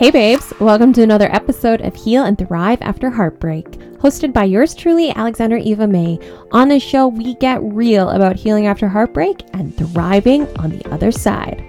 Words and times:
Hey, 0.00 0.10
babes, 0.10 0.54
welcome 0.58 0.94
to 0.94 1.02
another 1.02 1.30
episode 1.30 1.82
of 1.82 1.94
Heal 1.94 2.24
and 2.24 2.38
Thrive 2.38 2.80
After 2.80 3.10
Heartbreak, 3.10 3.66
hosted 3.98 4.32
by 4.32 4.44
yours 4.44 4.74
truly, 4.74 5.14
Alexandra 5.14 5.60
Eva 5.60 5.86
May. 5.86 6.18
On 6.52 6.68
this 6.68 6.82
show, 6.82 7.06
we 7.06 7.34
get 7.34 7.62
real 7.62 8.08
about 8.08 8.36
healing 8.36 8.66
after 8.66 8.88
heartbreak 8.88 9.42
and 9.52 9.76
thriving 9.76 10.48
on 10.56 10.70
the 10.70 10.90
other 10.90 11.12
side. 11.12 11.62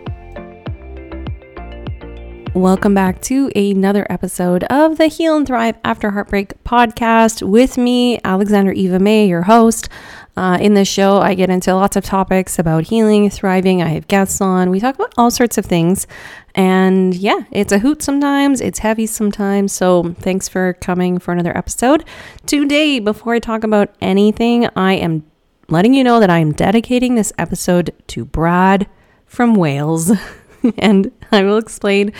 Welcome 2.53 2.93
back 2.93 3.21
to 3.23 3.51
another 3.53 4.07
episode 4.09 4.63
of 4.65 4.97
the 4.97 5.07
Heal 5.07 5.35
and 5.35 5.45
Thrive 5.45 5.77
After 5.83 6.11
Heartbreak 6.11 6.63
podcast 6.63 7.45
with 7.45 7.77
me, 7.77 8.21
Alexandra 8.23 8.73
Eva 8.73 8.99
May, 8.99 9.27
your 9.27 9.41
host. 9.41 9.89
Uh, 10.37 10.57
in 10.61 10.73
this 10.73 10.87
show, 10.87 11.17
I 11.17 11.33
get 11.33 11.49
into 11.49 11.73
lots 11.75 11.97
of 11.97 12.05
topics 12.05 12.57
about 12.57 12.85
healing, 12.85 13.29
thriving. 13.29 13.81
I 13.81 13.89
have 13.89 14.07
guests 14.07 14.39
on. 14.39 14.69
We 14.69 14.79
talk 14.79 14.95
about 14.95 15.13
all 15.17 15.29
sorts 15.29 15.57
of 15.57 15.65
things. 15.65 16.07
And 16.55 17.13
yeah, 17.13 17.41
it's 17.51 17.71
a 17.71 17.79
hoot 17.79 18.01
sometimes, 18.01 18.61
it's 18.61 18.79
heavy 18.79 19.05
sometimes. 19.05 19.71
So 19.73 20.15
thanks 20.19 20.47
for 20.47 20.73
coming 20.73 21.19
for 21.19 21.31
another 21.33 21.55
episode. 21.57 22.05
Today, 22.45 22.99
before 22.99 23.33
I 23.33 23.39
talk 23.39 23.63
about 23.63 23.93
anything, 24.01 24.67
I 24.75 24.93
am 24.93 25.23
letting 25.69 25.93
you 25.93 26.03
know 26.03 26.19
that 26.19 26.29
I 26.29 26.39
am 26.39 26.51
dedicating 26.51 27.15
this 27.15 27.33
episode 27.37 27.93
to 28.07 28.25
Brad 28.25 28.87
from 29.25 29.55
Wales. 29.55 30.11
and 30.77 31.11
I 31.31 31.43
will 31.43 31.57
explain 31.57 32.13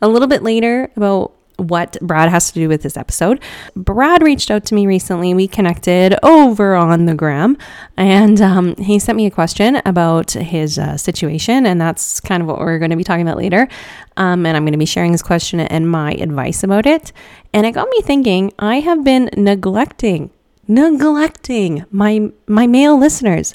a 0.00 0.08
little 0.08 0.28
bit 0.28 0.42
later 0.42 0.90
about 0.96 1.33
what 1.56 1.96
Brad 2.00 2.28
has 2.30 2.48
to 2.48 2.54
do 2.54 2.68
with 2.68 2.82
this 2.82 2.96
episode. 2.96 3.40
Brad 3.76 4.22
reached 4.22 4.50
out 4.50 4.64
to 4.66 4.74
me 4.74 4.86
recently. 4.86 5.34
We 5.34 5.46
connected 5.48 6.16
over 6.22 6.74
on 6.74 7.06
the 7.06 7.14
gram, 7.14 7.56
and 7.96 8.40
um, 8.40 8.76
he 8.76 8.98
sent 8.98 9.16
me 9.16 9.26
a 9.26 9.30
question 9.30 9.80
about 9.84 10.32
his 10.32 10.78
uh, 10.78 10.96
situation, 10.96 11.66
and 11.66 11.80
that's 11.80 12.20
kind 12.20 12.42
of 12.42 12.48
what 12.48 12.58
we're 12.58 12.78
going 12.78 12.90
to 12.90 12.96
be 12.96 13.04
talking 13.04 13.26
about 13.26 13.36
later. 13.36 13.68
Um, 14.16 14.46
and 14.46 14.56
I'm 14.56 14.64
going 14.64 14.72
to 14.72 14.78
be 14.78 14.86
sharing 14.86 15.12
his 15.12 15.22
question 15.22 15.60
and 15.60 15.90
my 15.90 16.12
advice 16.12 16.62
about 16.62 16.86
it. 16.86 17.12
And 17.52 17.66
it 17.66 17.72
got 17.72 17.88
me 17.88 18.00
thinking. 18.02 18.52
I 18.58 18.80
have 18.80 19.04
been 19.04 19.30
neglecting, 19.36 20.30
neglecting 20.66 21.84
my 21.90 22.30
my 22.46 22.66
male 22.66 22.98
listeners. 22.98 23.54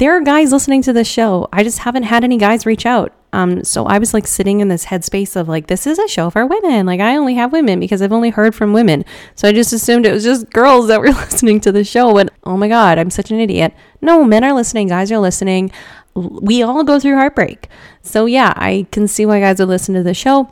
There 0.00 0.16
are 0.16 0.22
guys 0.22 0.50
listening 0.50 0.80
to 0.84 0.94
this 0.94 1.06
show. 1.06 1.46
I 1.52 1.62
just 1.62 1.80
haven't 1.80 2.04
had 2.04 2.24
any 2.24 2.38
guys 2.38 2.64
reach 2.64 2.86
out. 2.86 3.12
Um, 3.34 3.62
so 3.64 3.84
I 3.84 3.98
was 3.98 4.14
like 4.14 4.26
sitting 4.26 4.60
in 4.60 4.68
this 4.68 4.86
headspace 4.86 5.36
of 5.36 5.46
like, 5.46 5.66
this 5.66 5.86
is 5.86 5.98
a 5.98 6.08
show 6.08 6.30
for 6.30 6.46
women. 6.46 6.86
Like 6.86 7.00
I 7.00 7.16
only 7.16 7.34
have 7.34 7.52
women 7.52 7.78
because 7.78 8.00
I've 8.00 8.10
only 8.10 8.30
heard 8.30 8.54
from 8.54 8.72
women. 8.72 9.04
So 9.34 9.46
I 9.46 9.52
just 9.52 9.74
assumed 9.74 10.06
it 10.06 10.12
was 10.14 10.24
just 10.24 10.48
girls 10.48 10.88
that 10.88 11.00
were 11.00 11.08
listening 11.08 11.60
to 11.60 11.70
the 11.70 11.84
show. 11.84 12.16
And 12.16 12.30
oh 12.44 12.56
my 12.56 12.66
God, 12.66 12.96
I'm 12.96 13.10
such 13.10 13.30
an 13.30 13.40
idiot. 13.40 13.74
No, 14.00 14.24
men 14.24 14.42
are 14.42 14.54
listening, 14.54 14.88
guys 14.88 15.12
are 15.12 15.18
listening. 15.18 15.70
We 16.14 16.62
all 16.62 16.82
go 16.82 16.98
through 16.98 17.16
heartbreak. 17.16 17.68
So 18.00 18.24
yeah, 18.24 18.54
I 18.56 18.86
can 18.92 19.06
see 19.06 19.26
why 19.26 19.40
guys 19.40 19.58
would 19.58 19.68
listen 19.68 19.94
to 19.96 20.02
the 20.02 20.14
show. 20.14 20.50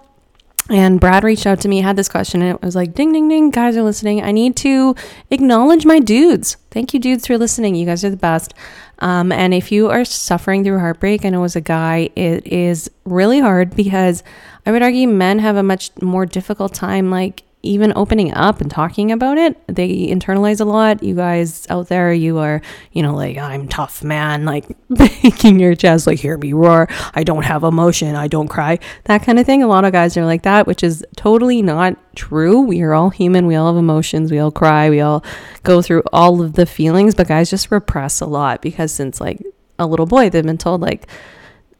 And 0.70 1.00
Brad 1.00 1.24
reached 1.24 1.46
out 1.46 1.60
to 1.62 1.68
me, 1.68 1.80
had 1.80 1.96
this 1.96 2.10
question, 2.10 2.42
and 2.42 2.54
it 2.54 2.62
was 2.62 2.76
like, 2.76 2.92
ding, 2.92 3.12
ding, 3.14 3.28
ding, 3.28 3.48
guys 3.48 3.74
are 3.78 3.82
listening. 3.82 4.22
I 4.22 4.32
need 4.32 4.54
to 4.56 4.94
acknowledge 5.30 5.86
my 5.86 5.98
dudes. 5.98 6.58
Thank 6.70 6.92
you, 6.92 7.00
dudes, 7.00 7.26
for 7.26 7.38
listening. 7.38 7.74
You 7.74 7.86
guys 7.86 8.04
are 8.04 8.10
the 8.10 8.18
best. 8.18 8.52
Um, 9.00 9.30
and 9.30 9.54
if 9.54 9.70
you 9.70 9.88
are 9.90 10.04
suffering 10.04 10.64
through 10.64 10.78
heartbreak, 10.78 11.24
I 11.24 11.30
know 11.30 11.44
as 11.44 11.56
a 11.56 11.60
guy, 11.60 12.10
it 12.16 12.46
is 12.46 12.90
really 13.04 13.40
hard 13.40 13.76
because 13.76 14.22
I 14.66 14.72
would 14.72 14.82
argue 14.82 15.06
men 15.08 15.38
have 15.38 15.56
a 15.56 15.62
much 15.62 15.90
more 16.02 16.26
difficult 16.26 16.74
time, 16.74 17.10
like 17.10 17.44
even 17.62 17.92
opening 17.96 18.32
up 18.34 18.60
and 18.60 18.70
talking 18.70 19.10
about 19.10 19.36
it, 19.36 19.56
they 19.66 20.06
internalize 20.06 20.60
a 20.60 20.64
lot. 20.64 21.02
You 21.02 21.14
guys 21.16 21.66
out 21.68 21.88
there, 21.88 22.12
you 22.12 22.38
are, 22.38 22.62
you 22.92 23.02
know, 23.02 23.14
like, 23.14 23.36
I'm 23.36 23.66
tough, 23.66 24.02
man, 24.02 24.44
like 24.44 24.64
making 24.88 25.58
your 25.58 25.74
chest, 25.74 26.06
like, 26.06 26.20
hear 26.20 26.38
me 26.38 26.52
roar. 26.52 26.88
I 27.14 27.24
don't 27.24 27.42
have 27.42 27.64
emotion. 27.64 28.14
I 28.14 28.28
don't 28.28 28.48
cry. 28.48 28.78
That 29.04 29.24
kind 29.24 29.40
of 29.40 29.46
thing. 29.46 29.62
A 29.62 29.66
lot 29.66 29.84
of 29.84 29.92
guys 29.92 30.16
are 30.16 30.24
like 30.24 30.42
that, 30.42 30.66
which 30.66 30.84
is 30.84 31.04
totally 31.16 31.60
not 31.60 31.96
true. 32.14 32.60
We 32.60 32.82
are 32.82 32.94
all 32.94 33.10
human. 33.10 33.46
We 33.46 33.56
all 33.56 33.66
have 33.66 33.76
emotions. 33.78 34.30
We 34.30 34.38
all 34.38 34.52
cry. 34.52 34.88
We 34.88 35.00
all 35.00 35.24
go 35.64 35.82
through 35.82 36.04
all 36.12 36.40
of 36.40 36.52
the 36.52 36.66
feelings, 36.66 37.16
but 37.16 37.26
guys 37.26 37.50
just 37.50 37.72
repress 37.72 38.20
a 38.20 38.26
lot 38.26 38.62
because 38.62 38.92
since 38.92 39.20
like 39.20 39.42
a 39.80 39.86
little 39.86 40.06
boy, 40.06 40.30
they've 40.30 40.44
been 40.44 40.58
told, 40.58 40.80
like, 40.80 41.08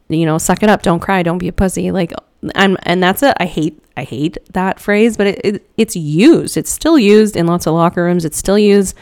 you 0.09 0.25
know, 0.25 0.37
suck 0.37 0.61
it 0.61 0.69
up, 0.69 0.81
don't 0.81 0.99
cry, 0.99 1.23
don't 1.23 1.37
be 1.37 1.47
a 1.47 1.53
pussy. 1.53 1.91
Like, 1.91 2.11
I'm, 2.55 2.77
and 2.83 3.01
that's 3.01 3.23
it. 3.23 3.35
I 3.39 3.45
hate 3.45 3.81
I 3.99 4.03
hate 4.05 4.37
that 4.53 4.79
phrase, 4.79 5.17
but 5.17 5.27
it, 5.27 5.41
it, 5.43 5.69
it's 5.75 5.95
used. 5.95 6.55
It's 6.55 6.71
still 6.71 6.97
used 6.97 7.35
in 7.35 7.47
lots 7.47 7.67
of 7.67 7.73
locker 7.73 8.01
rooms. 8.01 8.23
It's 8.23 8.37
still 8.37 8.57
used, 8.57 8.95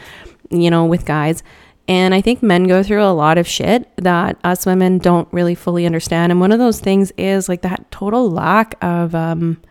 you 0.50 0.70
know, 0.70 0.84
with 0.84 1.06
guys. 1.06 1.44
And 1.86 2.12
I 2.14 2.20
think 2.20 2.42
men 2.42 2.64
go 2.64 2.82
through 2.82 3.04
a 3.04 3.14
lot 3.14 3.38
of 3.38 3.46
shit 3.46 3.88
that 3.96 4.36
us 4.42 4.66
women 4.66 4.98
don't 4.98 5.32
really 5.32 5.54
fully 5.54 5.86
understand. 5.86 6.32
And 6.32 6.40
one 6.40 6.50
of 6.50 6.58
those 6.58 6.80
things 6.80 7.12
is 7.16 7.48
like 7.48 7.62
that 7.62 7.88
total 7.92 8.28
lack 8.28 8.74
of 8.82 9.14
um, 9.14 9.62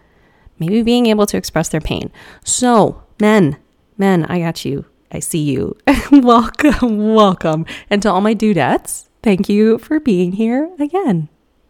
maybe 0.60 0.82
being 0.82 1.08
able 1.08 1.26
to 1.26 1.38
express 1.38 1.68
their 1.68 1.82
pain. 1.82 2.10
So, 2.46 3.04
men, 3.20 3.58
men, 3.98 4.24
I 4.26 4.40
got 4.40 4.64
you. 4.64 4.86
I 5.12 5.20
see 5.20 5.44
you. 5.44 5.78
welcome, 6.12 7.14
welcome. 7.14 7.66
And 7.90 8.02
to 8.02 8.10
all 8.10 8.22
my 8.22 8.34
dudettes, 8.34 9.10
thank 9.22 9.50
you 9.50 9.78
for 9.78 10.00
being 10.00 10.32
here 10.32 10.72
again. 10.80 11.28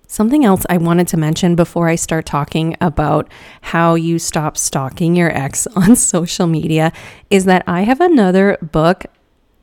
Something 0.07 0.45
else 0.45 0.65
I 0.69 0.77
wanted 0.77 1.09
to 1.09 1.17
mention 1.17 1.55
before 1.55 1.89
I 1.89 1.95
start 1.95 2.25
talking 2.25 2.77
about 2.79 3.29
how 3.61 3.95
you 3.95 4.19
stop 4.19 4.57
stalking 4.57 5.15
your 5.15 5.29
ex 5.35 5.67
on 5.75 5.95
social 5.97 6.47
media 6.47 6.93
is 7.29 7.45
that 7.45 7.63
I 7.67 7.81
have 7.81 7.99
another 7.99 8.57
book 8.61 9.05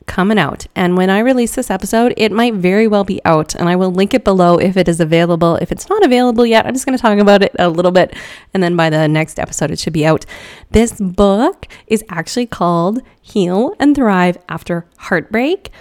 coming 0.05 0.37
out. 0.37 0.67
And 0.75 0.95
when 0.97 1.09
I 1.09 1.19
release 1.19 1.55
this 1.55 1.71
episode, 1.71 2.13
it 2.15 2.31
might 2.31 2.53
very 2.53 2.87
well 2.87 3.03
be 3.03 3.21
out. 3.25 3.55
And 3.55 3.67
I 3.67 3.75
will 3.75 3.91
link 3.91 4.13
it 4.13 4.23
below 4.23 4.57
if 4.57 4.77
it 4.77 4.87
is 4.87 4.99
available. 4.99 5.55
If 5.55 5.71
it's 5.71 5.89
not 5.89 6.05
available 6.05 6.45
yet, 6.45 6.67
I'm 6.67 6.73
just 6.73 6.85
going 6.85 6.97
to 6.97 7.01
talk 7.01 7.17
about 7.17 7.41
it 7.41 7.55
a 7.57 7.69
little 7.69 7.91
bit. 7.91 8.15
And 8.53 8.61
then 8.61 8.75
by 8.75 8.91
the 8.91 9.07
next 9.07 9.39
episode, 9.39 9.71
it 9.71 9.79
should 9.79 9.93
be 9.93 10.05
out. 10.05 10.25
This 10.71 10.93
book 10.99 11.67
is 11.87 12.03
actually 12.09 12.45
called 12.45 13.01
Heal 13.19 13.73
and 13.79 13.95
Thrive 13.95 14.37
After 14.47 14.85
Heartbreak. 14.97 15.71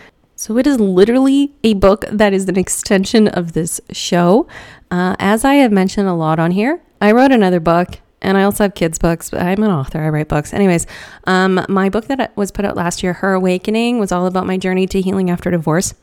So 0.45 0.59
it 0.59 0.67
is 0.67 0.79
literally 0.79 1.55
a 1.65 1.73
book 1.73 2.05
that 2.13 2.35
is 2.35 2.51
an 2.51 2.59
extension 2.59 3.29
of 3.29 3.55
this 3.55 3.81
show. 3.93 4.47
Uh, 4.91 5.17
as 5.19 5.43
I 5.43 5.55
have 5.55 5.73
mentioned 5.73 6.07
a 6.07 6.13
lot 6.13 6.39
on 6.39 6.51
here, 6.51 6.83
I 7.01 7.13
wrote 7.13 7.33
another 7.33 7.61
book 7.61 7.99
and 8.21 8.37
I 8.37 8.43
also 8.43 8.65
have 8.65 8.75
kids' 8.75 8.99
books. 8.99 9.31
But 9.31 9.41
I'm 9.41 9.63
an 9.63 9.71
author. 9.71 10.03
I 10.03 10.11
write 10.11 10.29
books. 10.29 10.53
Anyways, 10.53 10.87
um, 11.27 11.65
my 11.71 11.89
book 11.89 12.09
that 12.09 12.37
was 12.37 12.51
put 12.51 12.67
out 12.67 12.77
last 12.77 13.03
year, 13.03 13.15
Her 13.15 13.33
Awakening, 13.33 13.99
was 13.99 14.13
all 14.13 14.27
about 14.27 14.47
my 14.47 14.59
journey 14.59 14.87
to 14.89 15.01
healing 15.01 15.31
after 15.31 15.51
divorce. 15.51 15.95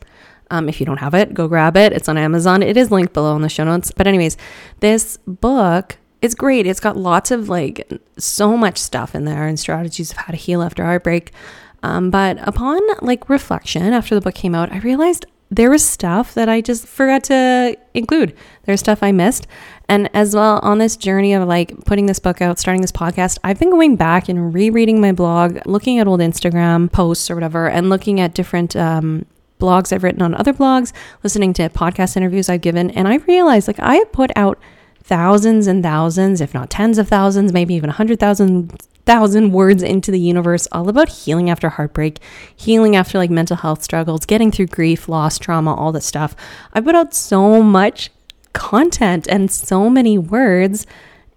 Um, 0.49 0.67
if 0.67 0.79
you 0.79 0.87
don't 0.87 0.97
have 0.97 1.13
it, 1.13 1.35
go 1.35 1.47
grab 1.47 1.77
it. 1.77 1.93
It's 1.93 2.09
on 2.09 2.17
Amazon. 2.17 2.63
It 2.63 2.77
is 2.77 2.89
linked 2.89 3.13
below 3.13 3.35
in 3.35 3.43
the 3.43 3.47
show 3.47 3.65
notes. 3.65 3.91
But 3.95 4.07
anyways, 4.07 4.37
this 4.79 5.17
book 5.27 5.99
it's 6.21 6.35
great. 6.35 6.67
It's 6.67 6.79
got 6.79 6.97
lots 6.97 7.31
of 7.31 7.49
like 7.49 7.91
so 8.17 8.55
much 8.55 8.77
stuff 8.77 9.15
in 9.15 9.25
there 9.25 9.47
and 9.47 9.59
strategies 9.59 10.11
of 10.11 10.17
how 10.17 10.31
to 10.31 10.37
heal 10.37 10.61
after 10.61 10.83
heartbreak. 10.83 11.31
Um, 11.83 12.11
but 12.11 12.37
upon 12.47 12.79
like 13.01 13.29
reflection 13.29 13.93
after 13.93 14.15
the 14.15 14.21
book 14.21 14.35
came 14.35 14.55
out, 14.55 14.71
I 14.71 14.79
realized 14.79 15.25
there 15.49 15.69
was 15.69 15.85
stuff 15.85 16.33
that 16.33 16.47
I 16.47 16.61
just 16.61 16.87
forgot 16.87 17.25
to 17.25 17.77
include. 17.93 18.35
There's 18.63 18.79
stuff 18.79 19.03
I 19.03 19.11
missed. 19.11 19.47
And 19.89 20.09
as 20.13 20.33
well 20.33 20.59
on 20.63 20.77
this 20.77 20.95
journey 20.95 21.33
of 21.33 21.45
like 21.45 21.83
putting 21.85 22.05
this 22.05 22.19
book 22.19 22.41
out, 22.41 22.57
starting 22.57 22.81
this 22.81 22.91
podcast, 22.93 23.37
I've 23.43 23.59
been 23.59 23.69
going 23.69 23.97
back 23.97 24.29
and 24.29 24.53
rereading 24.53 25.01
my 25.01 25.11
blog, 25.11 25.59
looking 25.65 25.99
at 25.99 26.07
old 26.07 26.21
Instagram 26.21 26.89
posts 26.89 27.29
or 27.29 27.35
whatever, 27.35 27.69
and 27.69 27.89
looking 27.89 28.21
at 28.21 28.33
different 28.33 28.77
um, 28.77 29.25
blogs 29.59 29.91
I've 29.91 30.03
written 30.03 30.21
on 30.21 30.33
other 30.35 30.53
blogs, 30.53 30.93
listening 31.23 31.51
to 31.53 31.67
podcast 31.69 32.15
interviews 32.15 32.47
I've 32.47 32.61
given. 32.61 32.89
And 32.91 33.09
I 33.09 33.15
realized 33.15 33.67
like 33.67 33.79
I 33.79 34.05
put 34.05 34.31
out 34.37 34.57
thousands 35.11 35.67
and 35.67 35.83
thousands, 35.83 36.39
if 36.39 36.53
not 36.53 36.69
tens 36.69 36.97
of 36.97 37.09
thousands, 37.09 37.51
maybe 37.51 37.73
even 37.73 37.89
a 37.89 37.93
hundred 37.93 38.17
thousand 38.17 38.71
thousand 39.05 39.51
words 39.51 39.83
into 39.83 40.09
the 40.09 40.19
universe 40.19 40.69
all 40.71 40.87
about 40.87 41.09
healing 41.09 41.49
after 41.49 41.67
heartbreak, 41.67 42.17
healing 42.55 42.95
after 42.95 43.17
like 43.17 43.29
mental 43.29 43.57
health 43.57 43.83
struggles, 43.83 44.25
getting 44.25 44.51
through 44.51 44.67
grief, 44.67 45.09
loss, 45.09 45.37
trauma, 45.37 45.75
all 45.75 45.91
this 45.91 46.05
stuff. 46.05 46.33
I 46.71 46.79
put 46.79 46.95
out 46.95 47.13
so 47.13 47.61
much 47.61 48.09
content 48.53 49.27
and 49.27 49.51
so 49.51 49.89
many 49.89 50.17
words, 50.17 50.87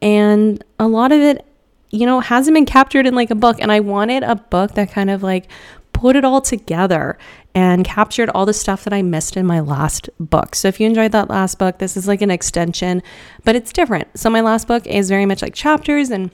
and 0.00 0.62
a 0.78 0.86
lot 0.86 1.10
of 1.10 1.20
it, 1.20 1.44
you 1.90 2.06
know, 2.06 2.20
hasn't 2.20 2.54
been 2.54 2.66
captured 2.66 3.08
in 3.08 3.16
like 3.16 3.32
a 3.32 3.34
book. 3.34 3.56
And 3.58 3.72
I 3.72 3.80
wanted 3.80 4.22
a 4.22 4.36
book 4.36 4.74
that 4.74 4.92
kind 4.92 5.10
of 5.10 5.24
like 5.24 5.50
put 5.92 6.14
it 6.14 6.24
all 6.24 6.40
together 6.40 7.18
and 7.54 7.84
captured 7.84 8.30
all 8.30 8.46
the 8.46 8.52
stuff 8.52 8.84
that 8.84 8.92
I 8.92 9.02
missed 9.02 9.36
in 9.36 9.46
my 9.46 9.60
last 9.60 10.10
book. 10.18 10.54
So 10.54 10.68
if 10.68 10.80
you 10.80 10.86
enjoyed 10.86 11.12
that 11.12 11.30
last 11.30 11.58
book, 11.58 11.78
this 11.78 11.96
is 11.96 12.08
like 12.08 12.20
an 12.20 12.30
extension, 12.30 13.02
but 13.44 13.54
it's 13.54 13.72
different. 13.72 14.08
So 14.18 14.28
my 14.28 14.40
last 14.40 14.66
book 14.66 14.86
is 14.86 15.08
very 15.08 15.26
much 15.26 15.42
like 15.42 15.54
chapters 15.54 16.10
and 16.10 16.30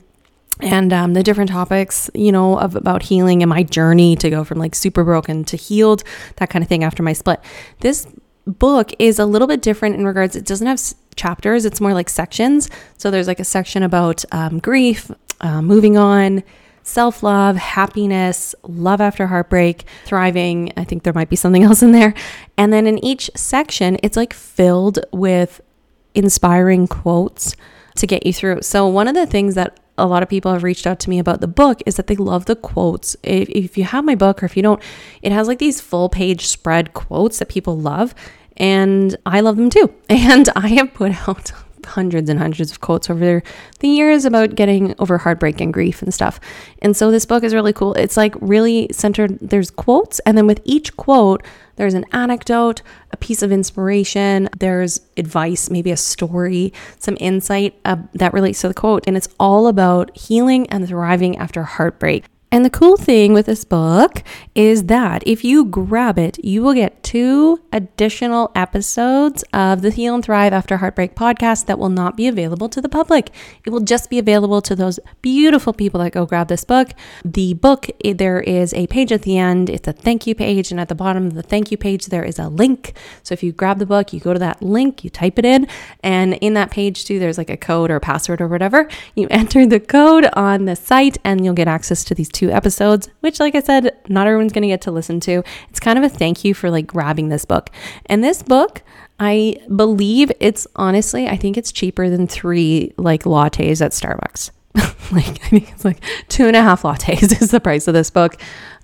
and 0.62 0.92
um, 0.92 1.14
the 1.14 1.22
different 1.22 1.48
topics, 1.48 2.10
you 2.14 2.30
know, 2.30 2.58
of 2.58 2.76
about 2.76 3.04
healing 3.04 3.42
and 3.42 3.48
my 3.48 3.62
journey 3.62 4.14
to 4.16 4.28
go 4.28 4.44
from 4.44 4.58
like 4.58 4.74
super 4.74 5.04
broken 5.04 5.42
to 5.44 5.56
healed, 5.56 6.04
that 6.36 6.50
kind 6.50 6.62
of 6.62 6.68
thing 6.68 6.84
after 6.84 7.02
my 7.02 7.14
split. 7.14 7.40
This 7.78 8.06
book 8.46 8.92
is 8.98 9.18
a 9.18 9.24
little 9.24 9.48
bit 9.48 9.62
different 9.62 9.94
in 9.94 10.04
regards 10.04 10.36
it 10.36 10.44
doesn't 10.44 10.66
have 10.66 10.80
chapters 11.14 11.64
it's 11.64 11.80
more 11.80 11.92
like 11.92 12.08
sections 12.08 12.68
so 12.96 13.10
there's 13.10 13.28
like 13.28 13.38
a 13.38 13.44
section 13.44 13.82
about 13.82 14.24
um, 14.32 14.58
grief 14.58 15.10
uh, 15.40 15.62
moving 15.62 15.96
on 15.96 16.42
self-love 16.90 17.56
happiness 17.56 18.54
love 18.62 19.00
after 19.00 19.26
heartbreak 19.26 19.84
thriving 20.04 20.72
i 20.76 20.84
think 20.84 21.02
there 21.02 21.12
might 21.12 21.30
be 21.30 21.36
something 21.36 21.62
else 21.68 21.82
in 21.82 21.92
there 21.92 22.14
and 22.56 22.72
then 22.72 22.86
in 22.86 23.02
each 23.04 23.30
section 23.34 23.96
it's 24.02 24.16
like 24.16 24.32
filled 24.32 24.98
with 25.12 25.60
inspiring 26.14 26.86
quotes 26.86 27.56
to 27.96 28.06
get 28.06 28.26
you 28.26 28.32
through. 28.32 28.62
So, 28.62 28.86
one 28.86 29.08
of 29.08 29.14
the 29.14 29.26
things 29.26 29.54
that 29.54 29.78
a 29.98 30.06
lot 30.06 30.22
of 30.22 30.28
people 30.28 30.52
have 30.52 30.62
reached 30.62 30.86
out 30.86 30.98
to 31.00 31.10
me 31.10 31.18
about 31.18 31.40
the 31.40 31.48
book 31.48 31.82
is 31.86 31.96
that 31.96 32.06
they 32.06 32.16
love 32.16 32.46
the 32.46 32.56
quotes. 32.56 33.16
If, 33.22 33.48
if 33.50 33.76
you 33.76 33.84
have 33.84 34.04
my 34.04 34.14
book 34.14 34.42
or 34.42 34.46
if 34.46 34.56
you 34.56 34.62
don't, 34.62 34.82
it 35.22 35.32
has 35.32 35.46
like 35.46 35.58
these 35.58 35.80
full 35.80 36.08
page 36.08 36.46
spread 36.46 36.94
quotes 36.94 37.38
that 37.38 37.48
people 37.48 37.78
love. 37.78 38.14
And 38.56 39.16
I 39.24 39.40
love 39.40 39.56
them 39.56 39.70
too. 39.70 39.94
And 40.08 40.48
I 40.56 40.68
have 40.68 40.94
put 40.94 41.28
out 41.28 41.52
hundreds 41.86 42.30
and 42.30 42.38
hundreds 42.38 42.70
of 42.70 42.80
quotes 42.80 43.10
over 43.10 43.42
the 43.80 43.88
years 43.88 44.24
about 44.24 44.54
getting 44.54 44.94
over 44.98 45.18
heartbreak 45.18 45.60
and 45.60 45.72
grief 45.72 46.02
and 46.02 46.12
stuff. 46.12 46.40
And 46.80 46.96
so 46.96 47.10
this 47.10 47.26
book 47.26 47.44
is 47.44 47.54
really 47.54 47.72
cool. 47.72 47.94
It's 47.94 48.16
like 48.16 48.34
really 48.40 48.88
centered, 48.92 49.38
there's 49.40 49.70
quotes, 49.70 50.18
and 50.20 50.36
then 50.36 50.46
with 50.46 50.60
each 50.64 50.96
quote, 50.96 51.44
there's 51.76 51.94
an 51.94 52.04
anecdote, 52.12 52.82
a 53.10 53.16
piece 53.16 53.42
of 53.42 53.50
inspiration, 53.50 54.48
there's 54.58 55.00
advice, 55.16 55.70
maybe 55.70 55.90
a 55.90 55.96
story, 55.96 56.72
some 56.98 57.16
insight 57.20 57.78
uh, 57.86 57.96
that 58.14 58.34
relates 58.34 58.60
to 58.60 58.68
the 58.68 58.74
quote. 58.74 59.04
And 59.06 59.16
it's 59.16 59.28
all 59.38 59.66
about 59.66 60.14
healing 60.16 60.68
and 60.68 60.86
thriving 60.86 61.38
after 61.38 61.62
heartbreak. 61.62 62.26
And 62.52 62.64
the 62.64 62.70
cool 62.70 62.96
thing 62.96 63.32
with 63.32 63.46
this 63.46 63.64
book 63.64 64.24
is 64.56 64.86
that 64.86 65.22
if 65.24 65.44
you 65.44 65.64
grab 65.64 66.18
it, 66.18 66.44
you 66.44 66.62
will 66.62 66.74
get 66.74 67.00
two 67.04 67.60
additional 67.72 68.50
episodes 68.56 69.44
of 69.52 69.82
the 69.82 69.90
Heal 69.90 70.16
and 70.16 70.24
Thrive 70.24 70.52
After 70.52 70.78
Heartbreak 70.78 71.14
podcast 71.14 71.66
that 71.66 71.78
will 71.78 71.90
not 71.90 72.16
be 72.16 72.26
available 72.26 72.68
to 72.70 72.80
the 72.80 72.88
public. 72.88 73.30
It 73.64 73.70
will 73.70 73.80
just 73.80 74.10
be 74.10 74.18
available 74.18 74.60
to 74.62 74.74
those 74.74 74.98
beautiful 75.22 75.72
people 75.72 76.00
that 76.00 76.10
go 76.10 76.26
grab 76.26 76.48
this 76.48 76.64
book. 76.64 76.88
The 77.24 77.54
book, 77.54 77.86
there 78.02 78.40
is 78.40 78.74
a 78.74 78.88
page 78.88 79.12
at 79.12 79.22
the 79.22 79.38
end, 79.38 79.70
it's 79.70 79.86
a 79.86 79.92
thank 79.92 80.26
you 80.26 80.34
page, 80.34 80.72
and 80.72 80.80
at 80.80 80.88
the 80.88 80.96
bottom 80.96 81.28
of 81.28 81.34
the 81.34 81.44
thank 81.44 81.70
you 81.70 81.76
page, 81.76 82.06
there 82.06 82.24
is 82.24 82.40
a 82.40 82.48
link. 82.48 82.96
So 83.22 83.32
if 83.32 83.44
you 83.44 83.52
grab 83.52 83.78
the 83.78 83.86
book, 83.86 84.12
you 84.12 84.18
go 84.18 84.32
to 84.32 84.40
that 84.40 84.60
link, 84.60 85.04
you 85.04 85.10
type 85.10 85.38
it 85.38 85.44
in, 85.44 85.68
and 86.02 86.34
in 86.34 86.54
that 86.54 86.72
page 86.72 87.04
too, 87.04 87.20
there's 87.20 87.38
like 87.38 87.50
a 87.50 87.56
code 87.56 87.92
or 87.92 88.00
password 88.00 88.40
or 88.40 88.48
whatever. 88.48 88.88
You 89.14 89.28
enter 89.30 89.66
the 89.66 89.78
code 89.78 90.28
on 90.32 90.64
the 90.64 90.74
site, 90.74 91.16
and 91.22 91.44
you'll 91.44 91.54
get 91.54 91.68
access 91.68 92.02
to 92.04 92.14
these 92.14 92.28
two 92.28 92.39
episodes, 92.48 93.08
which, 93.20 93.40
like 93.40 93.54
I 93.54 93.60
said, 93.60 93.96
not 94.08 94.26
everyone's 94.26 94.52
going 94.52 94.62
to 94.62 94.68
get 94.68 94.80
to 94.82 94.90
listen 94.90 95.20
to. 95.20 95.42
It's 95.68 95.80
kind 95.80 95.98
of 95.98 96.04
a 96.04 96.08
thank 96.08 96.44
you 96.44 96.54
for 96.54 96.70
like 96.70 96.86
grabbing 96.86 97.28
this 97.28 97.44
book. 97.44 97.70
And 98.06 98.24
this 98.24 98.42
book, 98.42 98.82
I 99.18 99.56
believe 99.74 100.32
it's 100.40 100.66
honestly, 100.76 101.28
I 101.28 101.36
think 101.36 101.58
it's 101.58 101.72
cheaper 101.72 102.08
than 102.08 102.26
three 102.26 102.94
like 102.96 103.24
lattes 103.24 103.82
at 103.82 103.92
Starbucks. 103.92 104.50
like 105.12 105.28
I 105.44 105.48
think 105.48 105.72
it's 105.72 105.84
like 105.84 106.02
two 106.28 106.46
and 106.46 106.56
a 106.56 106.62
half 106.62 106.82
lattes 106.82 107.22
is 107.42 107.50
the 107.50 107.60
price 107.60 107.88
of 107.88 107.94
this 107.94 108.10
book, 108.10 108.40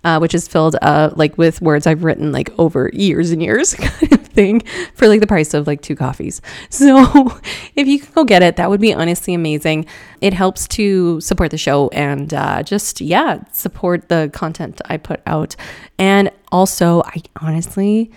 uh, 0.06 0.20
which 0.20 0.34
is 0.34 0.46
filled 0.46 0.76
uh, 0.82 1.10
like 1.16 1.36
with 1.36 1.60
words 1.60 1.84
I've 1.84 2.04
written 2.04 2.30
like 2.30 2.56
over 2.60 2.90
years 2.92 3.32
and 3.32 3.42
years 3.42 3.74
kind 3.74 4.12
of 4.12 4.24
thing 4.28 4.60
for 4.94 5.08
like 5.08 5.18
the 5.20 5.26
price 5.26 5.52
of 5.52 5.66
like 5.66 5.82
two 5.82 5.96
coffees. 5.96 6.40
So 6.70 7.40
if 7.74 7.88
you 7.88 7.98
could 7.98 8.14
go 8.14 8.24
get 8.24 8.42
it, 8.42 8.56
that 8.56 8.70
would 8.70 8.80
be 8.80 8.92
honestly 8.94 9.34
amazing. 9.34 9.86
It 10.20 10.32
helps 10.32 10.68
to 10.68 11.20
support 11.20 11.50
the 11.50 11.58
show 11.58 11.88
and 11.88 12.32
uh, 12.32 12.62
just 12.62 13.00
yeah 13.00 13.42
support 13.50 14.08
the 14.08 14.30
content 14.32 14.80
I 14.86 14.98
put 14.98 15.20
out, 15.26 15.56
and 15.98 16.30
also 16.52 17.02
I 17.02 17.22
honestly 17.40 18.10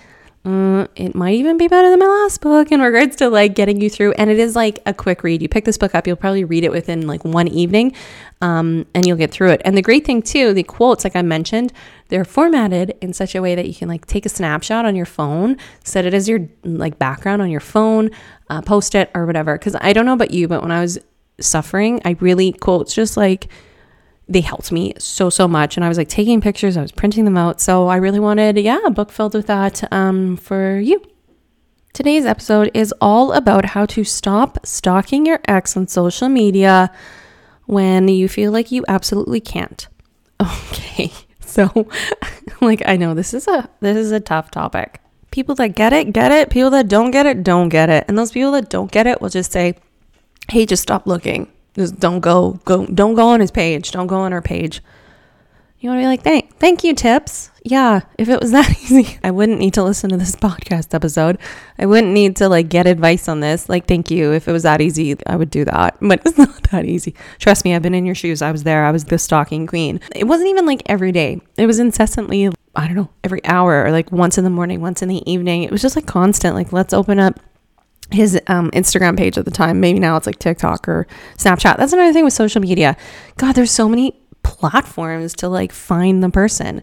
uh, 0.46 0.88
it 0.96 1.14
might 1.16 1.36
even 1.36 1.58
be 1.58 1.68
better 1.68 1.90
than 1.90 2.00
my 2.00 2.06
last 2.06 2.40
book 2.40 2.72
in 2.72 2.80
regards 2.80 3.18
to 3.18 3.30
like 3.30 3.56
getting 3.56 3.82
you 3.82 3.90
through. 3.90 4.14
And 4.14 4.30
it 4.30 4.40
is 4.40 4.56
like 4.56 4.80
a 4.86 4.94
quick 4.94 5.22
read. 5.24 5.42
You 5.42 5.50
pick 5.50 5.66
this 5.66 5.78
book 5.78 5.94
up, 5.94 6.08
you'll 6.08 6.16
probably 6.16 6.46
read 6.46 6.64
it 6.64 6.72
within 6.72 7.08
like 7.08 7.26
one 7.26 7.48
evening 7.50 7.94
um, 8.42 8.86
and 8.94 9.06
you'll 9.06 9.18
get 9.18 9.32
through 9.32 9.52
it. 9.52 9.62
And 9.66 9.76
the 9.76 9.82
great 9.82 10.06
thing 10.06 10.22
too, 10.22 10.54
the 10.54 10.64
quotes, 10.64 11.04
like 11.04 11.16
I 11.16 11.22
mentioned, 11.22 11.74
they're 12.08 12.26
formatted 12.26 12.98
in 13.02 13.12
such 13.12 13.36
a 13.36 13.42
way 13.42 13.54
that 13.54 13.68
you 13.68 13.76
can 13.76 13.90
like 13.90 14.06
take 14.06 14.26
a 14.26 14.30
snapshot 14.30 14.86
on 14.86 14.96
your 14.96 15.06
phone, 15.06 15.58
set 15.84 16.06
it 16.06 16.14
as 16.14 16.30
your 16.30 16.48
like 16.64 16.98
background 16.98 17.42
on 17.42 17.50
your 17.50 17.60
phone, 17.60 18.10
uh, 18.50 18.62
post 18.62 18.96
it 18.96 19.12
or 19.14 19.26
whatever. 19.26 19.58
Cause 19.58 19.76
I 19.82 19.92
don't 19.92 20.06
know 20.06 20.14
about 20.14 20.32
you, 20.32 20.48
but 20.48 20.62
when 20.62 20.72
I 20.72 20.80
was 20.80 20.98
suffering, 21.42 22.02
I 22.06 22.16
really 22.22 22.54
quotes 22.54 22.94
just 22.94 23.18
like, 23.18 23.50
they 24.30 24.42
helped 24.42 24.72
me 24.72 24.94
so 24.98 25.30
so 25.30 25.48
much. 25.48 25.76
And 25.76 25.84
i 25.84 25.90
was 25.90 25.98
like 25.98 26.08
taking 26.08 26.40
pictures 26.40 26.78
i 26.78 26.81
was 26.81 26.92
printing 26.92 27.26
them 27.26 27.38
out. 27.38 27.60
So 27.60 27.88
i 27.88 27.98
really 27.98 28.20
wanted 28.20 28.58
yeah 28.58 28.80
a 28.86 28.92
book 28.92 29.12
filled 29.12 29.34
with 29.34 29.48
that 29.48 29.92
um, 29.92 30.38
for 30.38 30.80
you. 30.80 31.02
Today's 31.92 32.26
episode 32.26 32.70
is 32.74 32.94
all 33.02 33.34
about 33.34 33.66
how 33.66 33.86
to 33.88 34.04
stop 34.04 34.66
stalking 34.66 35.26
your 35.26 35.40
ex 35.48 35.76
on 35.76 35.88
social 35.88 36.30
media 36.30 36.92
when 37.66 38.08
you 38.08 38.30
feel 38.30 38.52
like 38.52 38.72
you 38.72 38.86
absolutely 38.88 39.42
can't. 39.42 39.88
Okay 40.72 41.12
so 41.50 41.88
like 42.62 42.84
i 42.86 42.96
know 42.96 43.14
this 43.16 43.34
is 43.34 43.48
a 43.48 43.68
this 43.80 43.98
is 43.98 44.12
a 44.12 44.20
tough 44.20 44.52
topic. 44.52 45.02
People 45.31 45.56
that 45.56 45.70
get 45.70 45.94
it 45.94 46.14
get 46.14 46.31
it. 46.31 46.50
People 46.50 46.70
that 46.70 46.88
don't 46.88 47.12
get 47.12 47.26
it 47.26 47.44
don't 47.44 47.70
get 47.70 47.90
it. 47.90 48.06
And 48.08 48.18
those 48.18 48.31
people 48.31 48.52
that 48.52 48.70
don't 48.70 48.92
get 48.92 49.08
it 49.08 49.20
will 49.22 49.30
just 49.30 49.52
say 49.52 49.76
hey 50.50 50.66
just 50.66 50.84
stop 50.84 51.08
looking 51.08 51.52
just 51.75 52.00
don't 52.00 52.19
go, 52.19 52.60
go, 52.66 52.86
don't 52.88 53.16
go 53.16 53.27
on 53.30 53.39
his 53.39 53.51
page. 53.51 53.92
Don't 53.92 54.07
go 54.07 54.18
on 54.18 54.31
her 54.31 54.42
page. 54.42 54.81
You 55.80 55.89
want 55.89 56.00
to 56.00 56.04
be 56.04 56.07
like, 56.07 56.24
thank, 56.24 56.57
thank 56.57 56.83
you, 56.83 56.94
tips. 56.94 57.51
Yeah, 57.63 58.01
if 58.18 58.27
it 58.27 58.42
was 58.42 58.51
that 58.51 58.69
easy, 58.69 59.18
I 59.24 59.31
wouldn't 59.31 59.60
need 59.60 59.75
to 59.75 59.83
listen 59.83 60.10
to 60.10 60.18
this 60.18 60.36
podcast 60.36 60.94
episode. 60.94 61.38
I 61.77 61.86
wouldn't 61.86 62.12
need 62.12 62.36
to 62.38 62.50
like 62.50 62.68
get 62.68 62.86
advice 62.86 63.30
on 63.30 63.39
this. 63.39 63.69
Like, 63.69 63.88
thank 63.88 64.12
you. 64.12 64.33
If 64.33 64.50
it 64.50 64.51
was 64.51 64.63
that 64.63 64.81
easy, 64.81 65.16
I 65.25 65.38
would 65.38 65.50
do 65.50 65.63
that. 65.66 65.98
But 66.10 66.21
it's 66.25 66.38
not 66.38 66.63
that 66.71 66.86
easy. 66.86 67.16
Trust 67.38 67.63
me, 67.63 67.75
I've 67.75 67.81
been 67.81 67.94
in 67.94 68.06
your 68.06 68.16
shoes. 68.16 68.42
I 68.42 68.51
was 68.51 68.63
there. 68.63 68.83
I 68.83 68.92
was 68.92 69.06
the 69.06 69.18
stalking 69.18 69.68
queen. 69.68 70.01
It 70.13 70.25
wasn't 70.25 70.50
even 70.50 70.66
like 70.66 70.81
every 70.88 71.12
day. 71.12 71.39
It 71.56 71.66
was 71.66 71.80
incessantly, 71.80 72.50
I 72.75 72.88
don't 72.88 72.95
know, 72.95 73.10
every 73.24 73.44
hour 73.45 73.86
or 73.86 73.92
like 73.92 74.12
once 74.12 74.38
in 74.38 74.44
the 74.44 74.50
morning, 74.50 74.81
once 74.81 75.01
in 75.01 75.07
the 75.07 75.31
evening. 75.31 75.63
It 75.63 75.71
was 75.71 75.81
just 75.81 75.95
like 75.95 76.07
constant. 76.07 76.56
Like, 76.56 76.74
let's 76.74 76.94
open 76.94 77.19
up 77.19 77.39
his 78.12 78.40
um, 78.48 78.72
Instagram 78.72 79.18
page 79.18 79.38
at 79.38 79.46
the 79.46 79.52
time. 79.52 79.80
Maybe 79.80 80.00
now 80.00 80.18
it's 80.18 80.26
like 80.26 80.40
TikTok 80.40 80.88
or 80.88 81.08
Snapchat. 81.38 81.78
That's 81.78 81.94
another 81.94 82.14
thing 82.14 82.24
with 82.24 82.34
social 82.34 82.62
media. 82.62 82.98
God, 83.38 83.56
there's 83.56 83.72
so 83.72 83.88
many 83.88 84.20
platforms 84.44 85.34
to 85.36 85.50
like 85.50 85.72
find 85.72 86.24
the 86.24 86.30
person. 86.30 86.82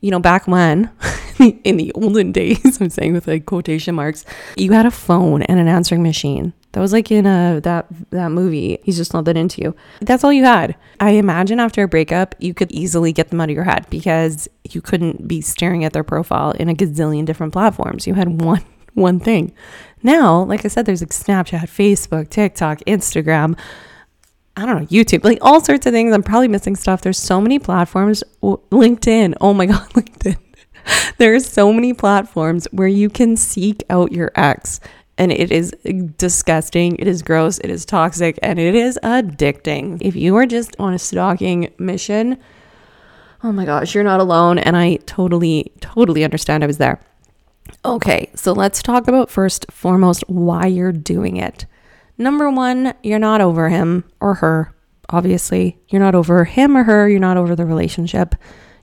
You 0.00 0.10
know, 0.10 0.18
back 0.18 0.48
when 0.48 0.90
in 1.38 1.76
the 1.76 1.92
olden 1.94 2.32
days, 2.32 2.80
I'm 2.80 2.90
saying 2.90 3.12
with 3.12 3.28
like 3.28 3.46
quotation 3.46 3.94
marks, 3.94 4.24
you 4.56 4.72
had 4.72 4.86
a 4.86 4.90
phone 4.90 5.42
and 5.42 5.60
an 5.60 5.68
answering 5.68 6.02
machine. 6.02 6.52
That 6.72 6.80
was 6.80 6.92
like 6.92 7.10
in 7.10 7.26
a 7.26 7.60
that 7.62 7.86
that 8.10 8.30
movie. 8.30 8.78
He's 8.82 8.96
just 8.96 9.12
not 9.12 9.26
that 9.26 9.36
into 9.36 9.60
you. 9.60 9.76
That's 10.00 10.24
all 10.24 10.32
you 10.32 10.44
had. 10.44 10.74
I 11.00 11.10
imagine 11.10 11.60
after 11.60 11.82
a 11.82 11.88
breakup, 11.88 12.34
you 12.38 12.54
could 12.54 12.72
easily 12.72 13.12
get 13.12 13.28
them 13.28 13.40
out 13.40 13.50
of 13.50 13.54
your 13.54 13.64
head 13.64 13.86
because 13.90 14.48
you 14.70 14.80
couldn't 14.80 15.28
be 15.28 15.40
staring 15.42 15.84
at 15.84 15.92
their 15.92 16.04
profile 16.04 16.52
in 16.52 16.68
a 16.68 16.74
gazillion 16.74 17.26
different 17.26 17.52
platforms. 17.52 18.06
You 18.06 18.14
had 18.14 18.40
one 18.40 18.64
one 18.94 19.20
thing. 19.20 19.52
Now, 20.02 20.42
like 20.42 20.64
I 20.64 20.68
said, 20.68 20.86
there's 20.86 21.02
like 21.02 21.10
Snapchat, 21.10 21.62
Facebook, 21.68 22.28
TikTok, 22.28 22.80
Instagram, 22.86 23.58
I 24.56 24.66
don't 24.66 24.80
know, 24.82 24.86
YouTube, 24.86 25.24
like 25.24 25.38
all 25.40 25.60
sorts 25.60 25.86
of 25.86 25.92
things. 25.92 26.12
I'm 26.12 26.22
probably 26.22 26.48
missing 26.48 26.76
stuff. 26.76 27.00
There's 27.00 27.18
so 27.18 27.40
many 27.40 27.58
platforms. 27.58 28.22
LinkedIn. 28.42 29.34
Oh 29.40 29.54
my 29.54 29.66
God, 29.72 29.88
LinkedIn. 29.90 30.36
there 31.18 31.34
are 31.34 31.40
so 31.40 31.72
many 31.72 31.94
platforms 31.94 32.66
where 32.70 32.88
you 32.88 33.08
can 33.08 33.36
seek 33.36 33.82
out 33.88 34.12
your 34.12 34.30
ex. 34.34 34.80
And 35.18 35.30
it 35.30 35.52
is 35.52 35.72
disgusting. 36.16 36.96
It 36.96 37.06
is 37.06 37.22
gross. 37.22 37.58
It 37.58 37.70
is 37.70 37.84
toxic. 37.84 38.38
And 38.42 38.58
it 38.58 38.74
is 38.74 38.98
addicting. 39.02 39.98
If 40.00 40.16
you 40.16 40.36
are 40.36 40.46
just 40.46 40.74
on 40.78 40.94
a 40.94 40.98
stalking 40.98 41.72
mission, 41.78 42.38
oh 43.42 43.52
my 43.52 43.64
gosh, 43.64 43.94
you're 43.94 44.04
not 44.04 44.20
alone. 44.20 44.58
And 44.58 44.76
I 44.76 44.96
totally, 45.06 45.72
totally 45.80 46.24
understand. 46.24 46.64
I 46.64 46.66
was 46.66 46.78
there. 46.78 47.00
Okay, 47.84 48.30
so 48.34 48.52
let's 48.52 48.82
talk 48.82 49.08
about 49.08 49.30
first, 49.30 49.66
foremost, 49.70 50.24
why 50.28 50.66
you're 50.66 50.92
doing 50.92 51.36
it. 51.36 51.66
Number 52.18 52.50
one, 52.50 52.94
you're 53.02 53.18
not 53.18 53.40
over 53.40 53.68
him 53.68 54.04
or 54.20 54.34
her. 54.34 54.74
Obviously, 55.08 55.78
you're 55.88 56.00
not 56.00 56.14
over 56.14 56.44
him 56.44 56.76
or 56.76 56.84
her. 56.84 57.08
You're 57.08 57.20
not 57.20 57.36
over 57.36 57.56
the 57.56 57.66
relationship. 57.66 58.34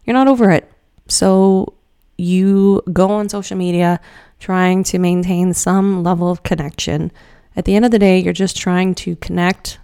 You're 0.03 0.15
not 0.15 0.27
over 0.27 0.51
it. 0.51 0.69
So 1.07 1.73
you 2.17 2.81
go 2.91 3.09
on 3.11 3.29
social 3.29 3.57
media 3.57 3.99
trying 4.39 4.83
to 4.83 4.99
maintain 4.99 5.53
some 5.53 6.03
level 6.03 6.29
of 6.29 6.43
connection. 6.43 7.11
At 7.55 7.65
the 7.65 7.75
end 7.75 7.85
of 7.85 7.91
the 7.91 7.99
day, 7.99 8.19
you're 8.19 8.33
just 8.33 8.57
trying 8.57 8.95
to 8.95 9.15
connect 9.17 9.79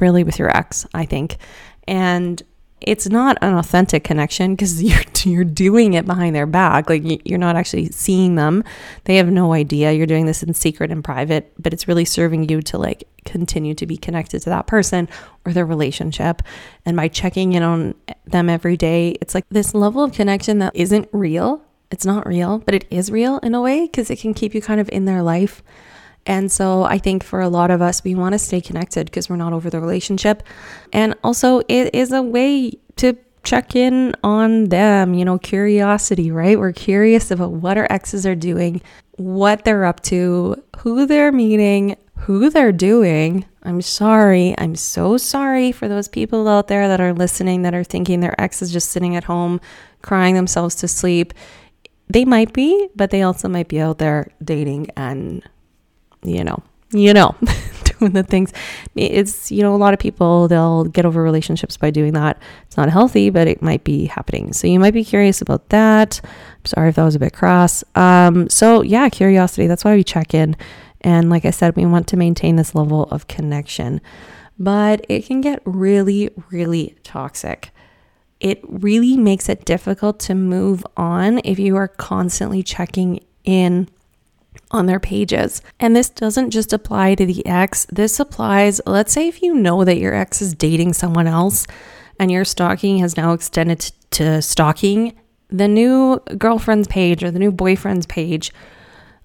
really 0.00 0.24
with 0.24 0.38
your 0.38 0.54
ex, 0.56 0.86
I 0.94 1.04
think. 1.04 1.36
And 1.86 2.42
it's 2.86 3.08
not 3.08 3.36
an 3.42 3.54
authentic 3.54 4.04
connection 4.04 4.54
because 4.54 4.82
you're 4.82 5.02
you're 5.24 5.44
doing 5.44 5.94
it 5.94 6.06
behind 6.06 6.34
their 6.34 6.46
back. 6.46 6.88
Like 6.88 7.26
you're 7.26 7.38
not 7.38 7.56
actually 7.56 7.90
seeing 7.90 8.36
them. 8.36 8.62
They 9.04 9.16
have 9.16 9.28
no 9.28 9.52
idea. 9.52 9.92
You're 9.92 10.06
doing 10.06 10.26
this 10.26 10.42
in 10.42 10.54
secret 10.54 10.90
and 10.90 11.04
private 11.04 11.52
but 11.58 11.72
it's 11.72 11.88
really 11.88 12.04
serving 12.04 12.48
you 12.48 12.62
to 12.62 12.78
like 12.78 13.04
continue 13.24 13.74
to 13.74 13.86
be 13.86 13.96
connected 13.96 14.40
to 14.42 14.50
that 14.50 14.68
person 14.68 15.08
or 15.44 15.52
their 15.52 15.66
relationship. 15.66 16.42
And 16.84 16.96
by 16.96 17.08
checking 17.08 17.52
in 17.52 17.62
on 17.62 17.94
them 18.24 18.48
every 18.48 18.76
day 18.76 19.10
it's 19.20 19.34
like 19.34 19.44
this 19.50 19.74
level 19.74 20.02
of 20.02 20.12
connection 20.12 20.60
that 20.60 20.74
isn't 20.76 21.08
real. 21.12 21.62
It's 21.90 22.06
not 22.06 22.26
real 22.26 22.58
but 22.60 22.74
it 22.74 22.86
is 22.90 23.10
real 23.10 23.38
in 23.38 23.54
a 23.54 23.60
way 23.60 23.86
because 23.86 24.10
it 24.10 24.20
can 24.20 24.32
keep 24.32 24.54
you 24.54 24.62
kind 24.62 24.80
of 24.80 24.88
in 24.90 25.04
their 25.04 25.22
life 25.22 25.62
and 26.26 26.50
so 26.50 26.82
I 26.82 26.98
think 26.98 27.22
for 27.22 27.40
a 27.40 27.48
lot 27.48 27.70
of 27.70 27.80
us, 27.80 28.02
we 28.02 28.14
want 28.14 28.32
to 28.32 28.38
stay 28.38 28.60
connected 28.60 29.06
because 29.06 29.28
we're 29.28 29.36
not 29.36 29.52
over 29.52 29.70
the 29.70 29.80
relationship. 29.80 30.42
And 30.92 31.14
also, 31.22 31.60
it 31.68 31.94
is 31.94 32.12
a 32.12 32.22
way 32.22 32.72
to 32.96 33.16
check 33.44 33.76
in 33.76 34.14
on 34.24 34.64
them, 34.64 35.14
you 35.14 35.24
know, 35.24 35.38
curiosity, 35.38 36.30
right? 36.30 36.58
We're 36.58 36.72
curious 36.72 37.30
about 37.30 37.52
what 37.52 37.78
our 37.78 37.86
exes 37.90 38.26
are 38.26 38.34
doing, 38.34 38.82
what 39.12 39.64
they're 39.64 39.84
up 39.84 40.00
to, 40.04 40.62
who 40.78 41.06
they're 41.06 41.30
meeting, 41.32 41.96
who 42.16 42.50
they're 42.50 42.72
doing. 42.72 43.44
I'm 43.62 43.82
sorry. 43.82 44.54
I'm 44.58 44.74
so 44.74 45.16
sorry 45.16 45.70
for 45.70 45.86
those 45.86 46.08
people 46.08 46.48
out 46.48 46.66
there 46.66 46.88
that 46.88 47.00
are 47.00 47.12
listening 47.12 47.62
that 47.62 47.74
are 47.74 47.84
thinking 47.84 48.20
their 48.20 48.38
ex 48.40 48.62
is 48.62 48.72
just 48.72 48.90
sitting 48.90 49.14
at 49.14 49.24
home 49.24 49.60
crying 50.02 50.34
themselves 50.34 50.74
to 50.76 50.88
sleep. 50.88 51.32
They 52.08 52.24
might 52.24 52.52
be, 52.52 52.88
but 52.96 53.10
they 53.10 53.22
also 53.22 53.48
might 53.48 53.68
be 53.68 53.80
out 53.80 53.98
there 53.98 54.28
dating 54.42 54.90
and, 54.96 55.42
you 56.26 56.44
know, 56.44 56.62
you 56.90 57.12
know, 57.12 57.34
doing 57.98 58.12
the 58.12 58.22
things. 58.22 58.52
It's, 58.94 59.50
you 59.50 59.62
know, 59.62 59.74
a 59.74 59.76
lot 59.76 59.94
of 59.94 60.00
people, 60.00 60.48
they'll 60.48 60.84
get 60.84 61.04
over 61.04 61.22
relationships 61.22 61.76
by 61.76 61.90
doing 61.90 62.12
that. 62.14 62.40
It's 62.66 62.76
not 62.76 62.90
healthy, 62.90 63.30
but 63.30 63.48
it 63.48 63.62
might 63.62 63.84
be 63.84 64.06
happening. 64.06 64.52
So 64.52 64.66
you 64.66 64.78
might 64.78 64.94
be 64.94 65.04
curious 65.04 65.40
about 65.40 65.68
that. 65.70 66.20
I'm 66.24 66.64
sorry 66.64 66.88
if 66.90 66.96
that 66.96 67.04
was 67.04 67.14
a 67.14 67.20
bit 67.20 67.32
cross. 67.32 67.84
Um, 67.94 68.48
so 68.48 68.82
yeah, 68.82 69.08
curiosity. 69.08 69.66
That's 69.66 69.84
why 69.84 69.94
we 69.94 70.04
check 70.04 70.34
in. 70.34 70.56
And 71.00 71.30
like 71.30 71.44
I 71.44 71.50
said, 71.50 71.76
we 71.76 71.86
want 71.86 72.08
to 72.08 72.16
maintain 72.16 72.56
this 72.56 72.74
level 72.74 73.04
of 73.04 73.28
connection, 73.28 74.00
but 74.58 75.04
it 75.08 75.26
can 75.26 75.40
get 75.40 75.62
really, 75.64 76.30
really 76.50 76.96
toxic. 77.04 77.70
It 78.40 78.60
really 78.64 79.16
makes 79.16 79.48
it 79.48 79.64
difficult 79.64 80.18
to 80.20 80.34
move 80.34 80.84
on 80.96 81.40
if 81.44 81.58
you 81.58 81.76
are 81.76 81.88
constantly 81.88 82.62
checking 82.62 83.20
in 83.44 83.88
on 84.70 84.86
their 84.86 85.00
pages. 85.00 85.62
And 85.80 85.94
this 85.94 86.08
doesn't 86.08 86.50
just 86.50 86.72
apply 86.72 87.14
to 87.16 87.26
the 87.26 87.44
ex, 87.46 87.86
this 87.86 88.18
applies, 88.20 88.80
let's 88.86 89.12
say, 89.12 89.28
if 89.28 89.42
you 89.42 89.54
know 89.54 89.84
that 89.84 89.98
your 89.98 90.14
ex 90.14 90.40
is 90.42 90.54
dating 90.54 90.92
someone 90.92 91.26
else 91.26 91.66
and 92.18 92.30
your 92.30 92.44
stalking 92.44 92.98
has 92.98 93.16
now 93.16 93.32
extended 93.32 93.92
to 94.12 94.40
stalking 94.42 95.14
the 95.48 95.68
new 95.68 96.18
girlfriend's 96.38 96.88
page 96.88 97.22
or 97.22 97.30
the 97.30 97.38
new 97.38 97.52
boyfriend's 97.52 98.06
page. 98.06 98.52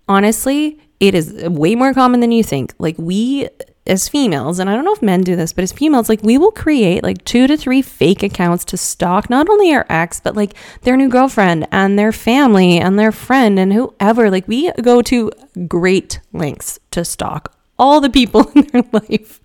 Honestly, 0.08 0.80
it 1.00 1.16
is 1.16 1.34
way 1.50 1.76
more 1.76 1.94
common 1.94 2.20
than 2.20 2.32
you 2.32 2.44
think. 2.44 2.74
Like 2.78 2.96
we 2.98 3.50
as 3.88 4.08
females, 4.08 4.60
and 4.60 4.70
I 4.70 4.76
don't 4.76 4.86
know 4.86 4.94
if 4.94 5.02
men 5.02 5.22
do 5.22 5.36
this, 5.36 5.54
but 5.54 5.64
as 5.64 5.72
females, 5.72 6.08
like 6.08 6.22
we 6.22 6.38
will 6.38 6.52
create 6.52 7.04
like 7.04 7.24
two 7.26 7.48
to 7.48 7.58
three 7.58 7.82
fake 7.82 8.22
accounts 8.22 8.64
to 8.66 8.78
stalk 8.78 9.30
not 9.30 9.50
only 9.50 9.74
our 9.74 9.86
ex, 9.90 10.20
but 10.20 10.36
like 10.36 10.54
their 10.82 10.96
new 10.96 11.10
girlfriend 11.10 11.68
and 11.72 11.98
their 11.98 12.12
family 12.12 12.78
and 12.78 13.00
their 13.00 13.12
friend 13.12 13.58
and 13.58 13.74
whoever. 13.74 14.30
Like 14.30 14.48
we 14.48 14.72
go 14.74 15.02
to 15.04 15.32
great 15.68 16.20
lengths 16.32 16.80
to 16.92 17.04
stalk 17.04 17.56
all 17.80 18.00
the 18.00 18.10
people 18.10 18.50
in 18.56 18.68
their 18.68 18.84
life. 18.92 19.40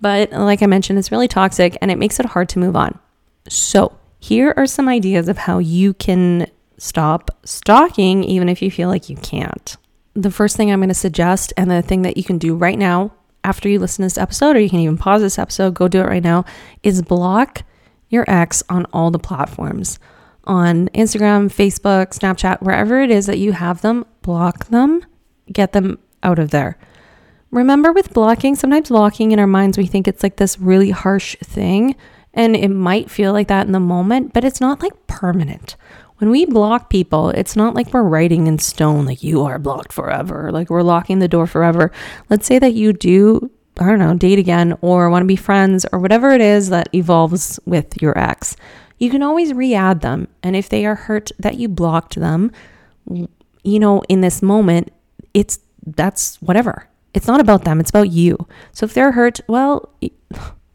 But 0.00 0.32
like 0.32 0.62
I 0.62 0.66
mentioned, 0.66 0.98
it's 0.98 1.12
really 1.12 1.28
toxic 1.28 1.78
and 1.80 1.90
it 1.90 1.98
makes 1.98 2.18
it 2.18 2.26
hard 2.26 2.48
to 2.50 2.58
move 2.58 2.74
on. 2.74 2.98
So, 3.48 3.98
here 4.18 4.54
are 4.56 4.66
some 4.66 4.88
ideas 4.88 5.28
of 5.28 5.36
how 5.36 5.58
you 5.58 5.94
can 5.94 6.48
stop 6.78 7.30
stalking, 7.44 8.22
even 8.22 8.48
if 8.48 8.62
you 8.62 8.70
feel 8.70 8.88
like 8.88 9.08
you 9.08 9.16
can't 9.16 9.76
the 10.14 10.30
first 10.30 10.56
thing 10.56 10.70
I'm 10.70 10.80
going 10.80 10.88
to 10.88 10.94
suggest, 10.94 11.52
and 11.56 11.70
the 11.70 11.82
thing 11.82 12.02
that 12.02 12.16
you 12.16 12.24
can 12.24 12.38
do 12.38 12.54
right 12.54 12.78
now 12.78 13.12
after 13.44 13.68
you 13.68 13.78
listen 13.78 14.02
to 14.02 14.06
this 14.06 14.18
episode, 14.18 14.56
or 14.56 14.60
you 14.60 14.70
can 14.70 14.80
even 14.80 14.98
pause 14.98 15.22
this 15.22 15.38
episode, 15.38 15.74
go 15.74 15.88
do 15.88 16.00
it 16.00 16.06
right 16.06 16.22
now, 16.22 16.44
is 16.82 17.02
block 17.02 17.62
your 18.08 18.24
ex 18.28 18.62
on 18.68 18.86
all 18.92 19.10
the 19.10 19.18
platforms 19.18 19.98
on 20.44 20.88
Instagram, 20.88 21.46
Facebook, 21.46 22.18
Snapchat, 22.18 22.62
wherever 22.62 23.00
it 23.00 23.10
is 23.10 23.26
that 23.26 23.38
you 23.38 23.52
have 23.52 23.80
them, 23.82 24.04
block 24.22 24.66
them, 24.66 25.04
get 25.52 25.72
them 25.72 25.98
out 26.22 26.38
of 26.38 26.50
there. 26.50 26.76
Remember 27.50 27.92
with 27.92 28.12
blocking, 28.12 28.54
sometimes 28.54 28.88
blocking 28.88 29.32
in 29.32 29.38
our 29.38 29.46
minds, 29.46 29.76
we 29.78 29.86
think 29.86 30.08
it's 30.08 30.22
like 30.22 30.36
this 30.36 30.58
really 30.58 30.90
harsh 30.90 31.36
thing, 31.44 31.94
and 32.34 32.56
it 32.56 32.68
might 32.68 33.10
feel 33.10 33.32
like 33.32 33.48
that 33.48 33.66
in 33.66 33.72
the 33.72 33.80
moment, 33.80 34.32
but 34.32 34.44
it's 34.44 34.60
not 34.60 34.82
like 34.82 35.06
permanent 35.06 35.76
when 36.22 36.30
we 36.30 36.44
block 36.44 36.88
people, 36.88 37.30
it's 37.30 37.56
not 37.56 37.74
like 37.74 37.92
we're 37.92 38.04
writing 38.04 38.46
in 38.46 38.56
stone, 38.56 39.04
like 39.04 39.24
you 39.24 39.42
are 39.42 39.58
blocked 39.58 39.92
forever, 39.92 40.52
like 40.52 40.70
we're 40.70 40.84
locking 40.84 41.18
the 41.18 41.26
door 41.26 41.48
forever. 41.48 41.90
Let's 42.30 42.46
say 42.46 42.60
that 42.60 42.74
you 42.74 42.92
do, 42.92 43.50
I 43.80 43.86
don't 43.86 43.98
know, 43.98 44.14
date 44.14 44.38
again 44.38 44.78
or 44.82 45.10
want 45.10 45.24
to 45.24 45.26
be 45.26 45.34
friends 45.34 45.84
or 45.92 45.98
whatever 45.98 46.30
it 46.30 46.40
is 46.40 46.68
that 46.68 46.88
evolves 46.94 47.58
with 47.66 48.00
your 48.00 48.16
ex. 48.16 48.54
You 48.98 49.10
can 49.10 49.24
always 49.24 49.52
re 49.52 49.74
add 49.74 50.00
them. 50.00 50.28
And 50.44 50.54
if 50.54 50.68
they 50.68 50.86
are 50.86 50.94
hurt 50.94 51.32
that 51.40 51.56
you 51.56 51.68
blocked 51.68 52.14
them, 52.14 52.52
you 53.10 53.80
know, 53.80 54.02
in 54.08 54.20
this 54.20 54.42
moment, 54.42 54.92
it's 55.34 55.58
that's 55.84 56.40
whatever. 56.40 56.88
It's 57.14 57.26
not 57.26 57.40
about 57.40 57.64
them, 57.64 57.80
it's 57.80 57.90
about 57.90 58.12
you. 58.12 58.46
So 58.70 58.84
if 58.84 58.94
they're 58.94 59.10
hurt, 59.10 59.40
well, 59.48 59.92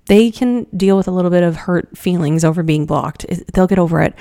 they 0.08 0.30
can 0.30 0.66
deal 0.76 0.98
with 0.98 1.08
a 1.08 1.12
little 1.12 1.32
bit 1.32 1.44
of 1.44 1.56
hurt 1.56 1.98
feelings 1.98 2.44
over 2.44 2.64
being 2.64 2.86
blocked. 2.86 3.26
They'll 3.54 3.66
get 3.66 3.80
over 3.80 4.02
it 4.02 4.14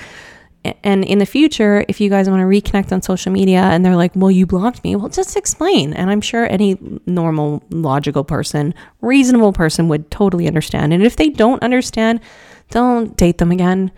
and 0.82 1.04
in 1.04 1.18
the 1.18 1.26
future, 1.26 1.84
if 1.88 2.00
you 2.00 2.08
guys 2.10 2.28
want 2.28 2.40
to 2.40 2.46
reconnect 2.46 2.92
on 2.92 3.02
social 3.02 3.32
media 3.32 3.60
and 3.60 3.84
they're 3.84 3.96
like, 3.96 4.12
well, 4.14 4.30
you 4.30 4.46
blocked 4.46 4.82
me, 4.84 4.96
well, 4.96 5.08
just 5.08 5.36
explain. 5.36 5.92
And 5.92 6.10
I'm 6.10 6.20
sure 6.20 6.50
any 6.50 6.78
normal, 7.06 7.62
logical 7.70 8.24
person, 8.24 8.74
reasonable 9.00 9.52
person 9.52 9.88
would 9.88 10.10
totally 10.10 10.46
understand. 10.46 10.92
And 10.92 11.02
if 11.02 11.16
they 11.16 11.28
don't 11.28 11.62
understand, 11.62 12.20
don't 12.70 13.16
date 13.16 13.38
them 13.38 13.52
again. 13.52 13.92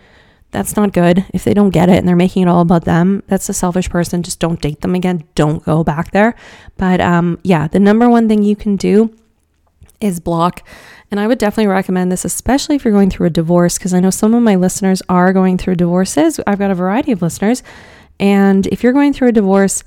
That's 0.51 0.75
not 0.75 0.93
good. 0.93 1.25
If 1.33 1.43
they 1.43 1.53
don't 1.53 1.69
get 1.69 1.89
it 1.89 1.97
and 1.97 2.07
they're 2.07 2.15
making 2.15 2.43
it 2.43 2.49
all 2.49 2.61
about 2.61 2.85
them, 2.85 3.21
that's 3.27 3.49
a 3.49 3.53
selfish 3.53 3.89
person. 3.89 4.23
Just 4.23 4.39
don't 4.39 4.59
date 4.59 4.81
them 4.81 4.95
again. 4.95 5.23
Don't 5.35 5.63
go 5.63 5.83
back 5.83 6.11
there. 6.11 6.35
But 6.77 7.01
um, 7.01 7.39
yeah, 7.43 7.67
the 7.67 7.79
number 7.79 8.09
one 8.09 8.27
thing 8.27 8.41
you 8.41 8.55
can 8.55 8.75
do 8.75 9.15
is 10.01 10.19
block 10.19 10.67
and 11.11 11.19
I 11.19 11.27
would 11.27 11.39
definitely 11.39 11.67
recommend 11.67 12.11
this, 12.11 12.25
especially 12.25 12.75
if 12.75 12.85
you're 12.85 12.93
going 12.93 13.09
through 13.09 13.27
a 13.27 13.31
divorce, 13.31 13.77
because 13.77 13.93
I 13.93 13.99
know 13.99 14.11
some 14.11 14.33
of 14.33 14.43
my 14.43 14.55
listeners 14.55 15.01
are 15.09 15.33
going 15.33 15.57
through 15.57 15.75
divorces. 15.75 16.39
I've 16.45 16.59
got 16.59 16.71
a 16.71 16.75
variety 16.75 17.11
of 17.11 17.21
listeners. 17.21 17.63
And 18.19 18.67
if 18.67 18.83
you're 18.83 18.93
going 18.93 19.13
through 19.13 19.29
a 19.29 19.33
divorce, 19.33 19.83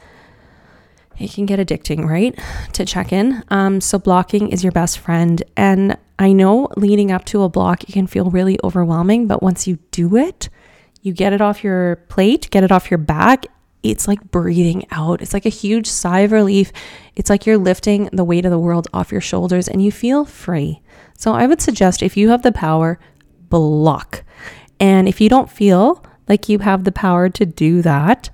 it 1.19 1.33
can 1.33 1.47
get 1.47 1.59
addicting, 1.59 2.07
right? 2.09 2.37
To 2.73 2.85
check 2.85 3.13
in. 3.13 3.45
Um, 3.49 3.81
so 3.81 3.99
blocking 3.99 4.49
is 4.49 4.65
your 4.65 4.73
best 4.73 4.99
friend. 4.99 5.43
And 5.57 5.97
I 6.19 6.33
know 6.33 6.69
leading 6.77 7.13
up 7.13 7.25
to 7.27 7.43
a 7.43 7.49
block, 7.49 7.85
it 7.85 7.93
can 7.93 8.07
feel 8.07 8.31
really 8.31 8.59
overwhelming, 8.65 9.27
but 9.27 9.43
once 9.43 9.67
you 9.67 9.79
do 9.91 10.17
it, 10.17 10.49
you 11.03 11.13
get 11.13 11.33
it 11.33 11.41
off 11.41 11.65
your 11.65 11.97
plate, 12.09 12.49
get 12.51 12.65
it 12.65 12.73
off 12.73 12.91
your 12.91 12.99
back. 12.99 13.47
It's 13.83 14.07
like 14.07 14.31
breathing 14.31 14.87
out. 14.93 15.21
It's 15.21 15.35
like 15.35 15.47
a 15.47 15.51
huge 15.51 15.89
sigh 15.89 16.21
of 16.21 16.33
relief. 16.33 16.73
It's 17.17 17.29
like 17.29 17.47
you're 17.47 17.59
lifting 17.59 18.09
the 18.13 18.25
weight 18.25 18.45
of 18.45 18.53
the 18.53 18.59
world 18.59 18.87
off 18.95 19.11
your 19.11 19.21
shoulders 19.21 19.67
and 19.67 19.83
you 19.83 19.91
feel 19.91 20.25
free. 20.25 20.82
So 21.23 21.35
I 21.35 21.47
would 21.47 21.61
suggest 21.61 22.03
if 22.03 22.17
you 22.17 22.31
have 22.31 22.43
the 22.43 22.51
power, 22.51 22.99
block. 23.49 24.25
And 24.81 25.07
if 25.07 25.21
you 25.21 25.29
don't 25.29 25.49
feel 25.49 26.05
like 26.29 26.49
you 26.49 26.59
have 26.59 26.83
the 26.83 26.91
power 26.91 27.29
to 27.29 27.47
do 27.47 27.81
that, 27.83 28.31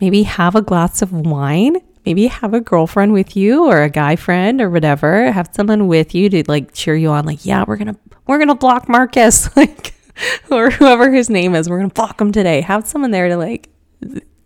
maybe 0.00 0.22
have 0.22 0.54
a 0.54 0.62
glass 0.62 1.02
of 1.02 1.12
wine. 1.12 1.82
Maybe 2.06 2.28
have 2.28 2.54
a 2.54 2.62
girlfriend 2.62 3.12
with 3.12 3.36
you 3.36 3.66
or 3.66 3.82
a 3.82 3.90
guy 3.90 4.16
friend 4.16 4.62
or 4.62 4.70
whatever. 4.70 5.30
Have 5.32 5.50
someone 5.52 5.86
with 5.86 6.14
you 6.14 6.30
to 6.30 6.44
like 6.48 6.72
cheer 6.72 6.96
you 6.96 7.10
on, 7.10 7.26
like, 7.26 7.44
yeah, 7.44 7.62
we're 7.68 7.76
gonna 7.76 7.96
we're 8.26 8.38
gonna 8.38 8.54
block 8.54 8.88
Marcus, 8.88 9.54
like 9.58 9.92
or 10.50 10.70
whoever 10.70 11.12
his 11.12 11.28
name 11.28 11.54
is, 11.54 11.68
we're 11.68 11.76
gonna 11.76 11.90
block 11.90 12.18
him 12.18 12.32
today. 12.32 12.62
Have 12.62 12.86
someone 12.86 13.10
there 13.10 13.28
to 13.28 13.36
like 13.36 13.68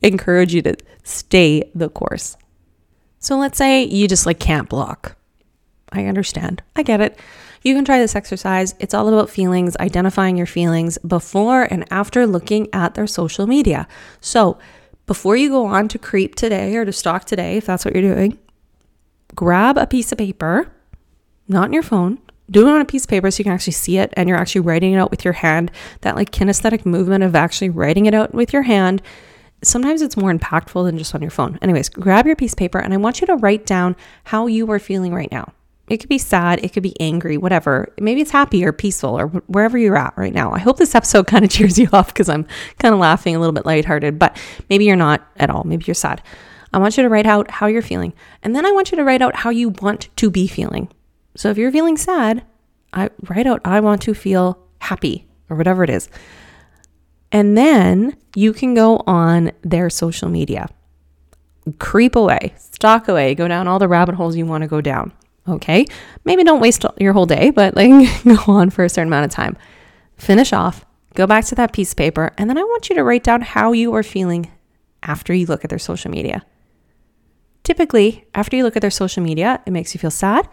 encourage 0.03 0.53
you 0.53 0.63
to 0.63 0.75
stay 1.05 1.71
the 1.77 1.89
course. 1.89 2.37
So 3.21 3.39
let's 3.39 3.57
say 3.57 3.85
you 3.85 4.09
just 4.09 4.27
like 4.27 4.41
can't 4.41 4.69
block. 4.69 5.17
I 5.93 6.07
understand. 6.07 6.65
I 6.75 6.83
get 6.83 7.01
it. 7.01 7.17
You 7.63 7.75
can 7.75 7.85
try 7.85 7.99
this 7.99 8.17
exercise. 8.17 8.75
It's 8.79 8.95
all 8.95 9.09
about 9.09 9.31
feelings, 9.31 9.77
identifying 9.79 10.37
your 10.37 10.47
feelings 10.47 10.99
before 10.99 11.65
and 11.65 11.85
after 11.91 12.27
looking 12.27 12.69
at 12.73 12.95
their 12.95 13.07
social 13.07 13.47
media. 13.47 13.89
So, 14.21 14.59
before 15.07 15.37
you 15.37 15.49
go 15.49 15.65
on 15.65 15.89
to 15.89 15.99
creep 15.99 16.35
today 16.35 16.77
or 16.77 16.85
to 16.85 16.93
stalk 16.93 17.25
today, 17.25 17.57
if 17.57 17.67
that's 17.67 17.85
what 17.85 17.95
you're 17.95 18.15
doing, 18.15 18.39
grab 19.35 19.79
a 19.79 19.87
piece 19.87 20.13
of 20.13 20.19
paper, 20.19 20.71
not 21.49 21.67
in 21.67 21.73
your 21.73 21.83
phone, 21.83 22.19
do 22.51 22.67
it 22.67 22.71
on 22.71 22.81
a 22.81 22.85
piece 22.85 23.05
of 23.05 23.11
paper 23.11 23.31
so 23.31 23.41
you 23.41 23.45
can 23.45 23.53
actually 23.53 23.73
see 23.73 23.99
it 23.99 24.13
and 24.17 24.29
you're 24.29 24.39
actually 24.39 24.61
writing 24.63 24.93
it 24.93 24.99
out 24.99 25.11
with 25.11 25.25
your 25.25 25.33
hand. 25.35 25.71
That 26.03 26.17
like 26.17 26.31
kinesthetic 26.31 26.87
movement 26.87 27.25
of 27.25 27.35
actually 27.35 27.71
writing 27.71 28.07
it 28.07 28.15
out 28.15 28.35
with 28.35 28.53
your 28.53 28.63
hand. 28.63 29.03
Sometimes 29.63 30.03
it's 30.03 30.17
more 30.17 30.33
impactful 30.33 30.85
than 30.85 30.99
just 30.99 31.15
on 31.15 31.23
your 31.23 31.31
phone. 31.31 31.59
Anyways, 31.61 31.89
grab 31.89 32.27
your 32.27 32.37
piece 32.37 32.53
of 32.53 32.59
paper 32.59 32.79
and 32.79 32.95
I 32.95 32.97
want 32.97 33.21
you 33.21 33.27
to 33.27 33.37
write 33.37 33.67
down 33.67 33.97
how 34.25 34.47
you 34.47 34.71
are 34.71 34.79
feeling 34.79 35.13
right 35.13 35.31
now. 35.33 35.53
It 35.89 35.99
could 35.99 36.09
be 36.09 36.19
sad, 36.19 36.63
it 36.65 36.73
could 36.73 36.83
be 36.83 36.99
angry, 37.01 37.37
whatever. 37.37 37.93
Maybe 38.01 38.21
it's 38.21 38.31
happy 38.31 38.65
or 38.65 38.73
peaceful 38.73 39.19
or 39.19 39.29
wherever 39.47 39.79
you're 39.79 39.97
at 39.97 40.17
right 40.17 40.35
now. 40.35 40.53
I 40.53 40.59
hope 40.59 40.77
this 40.77 40.95
episode 40.95 41.27
kind 41.29 41.45
of 41.45 41.51
cheers 41.51 41.79
you 41.79 41.89
off 41.93 42.09
because 42.09 42.29
I'm 42.29 42.47
kind 42.79 42.95
of 42.95 43.01
laughing 43.01 43.35
a 43.35 43.39
little 43.39 43.53
bit 43.53 43.67
lighthearted, 43.67 44.19
but 44.19 44.37
maybe 44.69 44.85
you're 44.85 44.97
not 44.97 45.27
at 45.37 45.51
all. 45.51 45.65
Maybe 45.65 45.85
you're 45.87 45.95
sad. 45.95 46.23
I 46.73 46.79
want 46.79 46.97
you 46.97 47.03
to 47.03 47.09
write 47.09 47.27
out 47.27 47.51
how 47.51 47.67
you're 47.67 47.83
feeling. 47.83 48.13
And 48.43 48.55
then 48.55 48.67
I 48.67 48.73
want 48.73 48.91
you 48.91 48.97
to 48.97 49.05
write 49.05 49.23
out 49.23 49.37
how 49.37 49.51
you 49.51 49.71
want 49.71 50.15
to 50.17 50.31
be 50.31 50.47
feeling. 50.47 50.89
So 51.35 51.51
if 51.51 51.57
you're 51.57 51.73
feeling 51.73 51.97
sad, 51.97 52.45
I 52.93 53.11
write 53.29 53.47
out 53.47 53.61
I 53.65 53.81
want 53.81 54.03
to 54.03 54.15
feel 54.15 54.59
happy 54.81 55.27
or 55.49 55.57
whatever 55.57 55.85
it 55.85 55.91
is. 55.91 56.09
And 57.31 57.57
then 57.57 58.17
you 58.35 58.53
can 58.53 58.75
go 58.75 59.03
on 59.07 59.53
their 59.63 59.91
social 59.91 60.29
media. 60.29 60.69
Creep 61.79 62.17
away, 62.17 62.55
stalk 62.57 63.09
away, 63.09 63.35
go 63.35 63.47
down 63.47 63.69
all 63.69 63.79
the 63.79 63.89
rabbit 63.89 64.15
holes 64.15 64.37
you 64.37 64.47
want 64.47 64.63
to 64.63 64.69
go 64.69 64.81
down. 64.81 65.13
Okay. 65.49 65.87
Maybe 66.25 66.45
don't 66.45 66.61
waste 66.61 66.85
your 66.99 67.13
whole 67.13 67.27
day, 67.27 67.51
but 67.51 67.75
like 67.77 67.91
go 68.25 68.53
on 68.53 68.71
for 68.71 68.85
a 68.85 68.89
certain 68.89 69.09
amount 69.09 69.27
of 69.27 69.31
time. 69.31 69.57
Finish 70.17 70.53
off, 70.53 70.85
go 71.15 71.27
back 71.27 71.45
to 71.47 71.55
that 71.55 71.73
piece 71.73 71.93
of 71.93 71.97
paper, 71.97 72.33
and 72.37 72.51
then 72.51 72.59
I 72.59 72.63
want 72.63 72.89
you 72.89 72.97
to 72.97 73.05
write 73.05 73.25
down 73.25 73.41
how 73.41 73.73
you 73.73 73.95
are 73.95 74.03
feeling 74.03 74.51
after 75.03 75.33
you 75.33 75.47
look 75.47 75.65
at 75.65 75.71
their 75.71 75.79
social 75.79 76.11
media. 76.11 76.45
Typically, 77.63 78.27
after 78.35 78.57
you 78.57 78.65
look 78.65 78.77
at 78.77 78.83
their 78.83 78.91
social 78.91 79.23
media, 79.23 79.63
it 79.67 79.71
makes 79.71 79.95
you 79.95 80.01
feel 80.01 80.11
sad, 80.11 80.49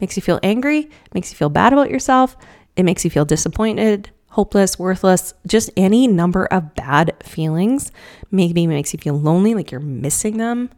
makes 0.00 0.16
you 0.16 0.22
feel 0.22 0.40
angry, 0.42 0.90
makes 1.14 1.30
you 1.30 1.36
feel 1.36 1.48
bad 1.48 1.72
about 1.72 1.90
yourself, 1.90 2.36
it 2.76 2.82
makes 2.82 3.04
you 3.04 3.10
feel 3.10 3.24
disappointed, 3.24 4.10
hopeless, 4.30 4.78
worthless, 4.78 5.32
just 5.46 5.70
any 5.76 6.06
number 6.06 6.44
of 6.46 6.74
bad 6.74 7.14
feelings. 7.22 7.90
Maybe 8.30 8.66
makes 8.66 8.92
you 8.92 8.98
feel 8.98 9.18
lonely, 9.18 9.54
like 9.54 9.70
you're 9.70 9.80
missing 9.80 10.36
them. 10.36 10.70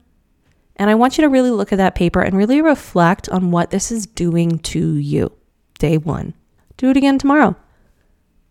And 0.78 0.88
I 0.88 0.94
want 0.94 1.18
you 1.18 1.22
to 1.22 1.28
really 1.28 1.50
look 1.50 1.72
at 1.72 1.76
that 1.76 1.94
paper 1.94 2.20
and 2.20 2.36
really 2.36 2.60
reflect 2.60 3.28
on 3.28 3.50
what 3.50 3.70
this 3.70 3.90
is 3.90 4.06
doing 4.06 4.58
to 4.60 4.94
you. 4.94 5.32
Day 5.78 5.96
one. 5.98 6.34
Do 6.76 6.90
it 6.90 6.96
again 6.96 7.18
tomorrow. 7.18 7.56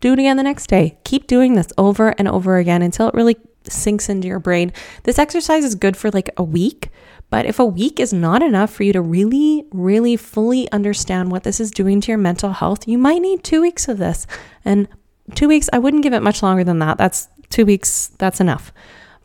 Do 0.00 0.12
it 0.12 0.18
again 0.18 0.36
the 0.36 0.42
next 0.42 0.68
day. 0.68 0.98
Keep 1.04 1.26
doing 1.26 1.54
this 1.54 1.68
over 1.76 2.10
and 2.18 2.28
over 2.28 2.58
again 2.58 2.82
until 2.82 3.08
it 3.08 3.14
really 3.14 3.36
sinks 3.64 4.08
into 4.08 4.28
your 4.28 4.38
brain. 4.38 4.72
This 5.04 5.18
exercise 5.18 5.64
is 5.64 5.74
good 5.74 5.96
for 5.96 6.10
like 6.10 6.30
a 6.36 6.42
week, 6.42 6.90
but 7.30 7.46
if 7.46 7.58
a 7.58 7.64
week 7.64 7.98
is 7.98 8.12
not 8.12 8.42
enough 8.42 8.72
for 8.72 8.84
you 8.84 8.92
to 8.92 9.00
really, 9.00 9.64
really 9.72 10.16
fully 10.16 10.70
understand 10.70 11.30
what 11.30 11.42
this 11.42 11.60
is 11.60 11.70
doing 11.70 12.00
to 12.02 12.12
your 12.12 12.18
mental 12.18 12.52
health, 12.52 12.86
you 12.86 12.96
might 12.96 13.20
need 13.20 13.42
two 13.42 13.60
weeks 13.60 13.88
of 13.88 13.98
this. 13.98 14.26
And 14.64 14.88
two 15.34 15.48
weeks, 15.48 15.68
I 15.72 15.78
wouldn't 15.78 16.02
give 16.02 16.12
it 16.14 16.22
much 16.22 16.42
longer 16.42 16.64
than 16.64 16.78
that. 16.78 16.98
That's 16.98 17.28
two 17.50 17.66
weeks, 17.66 18.08
that's 18.18 18.40
enough. 18.40 18.72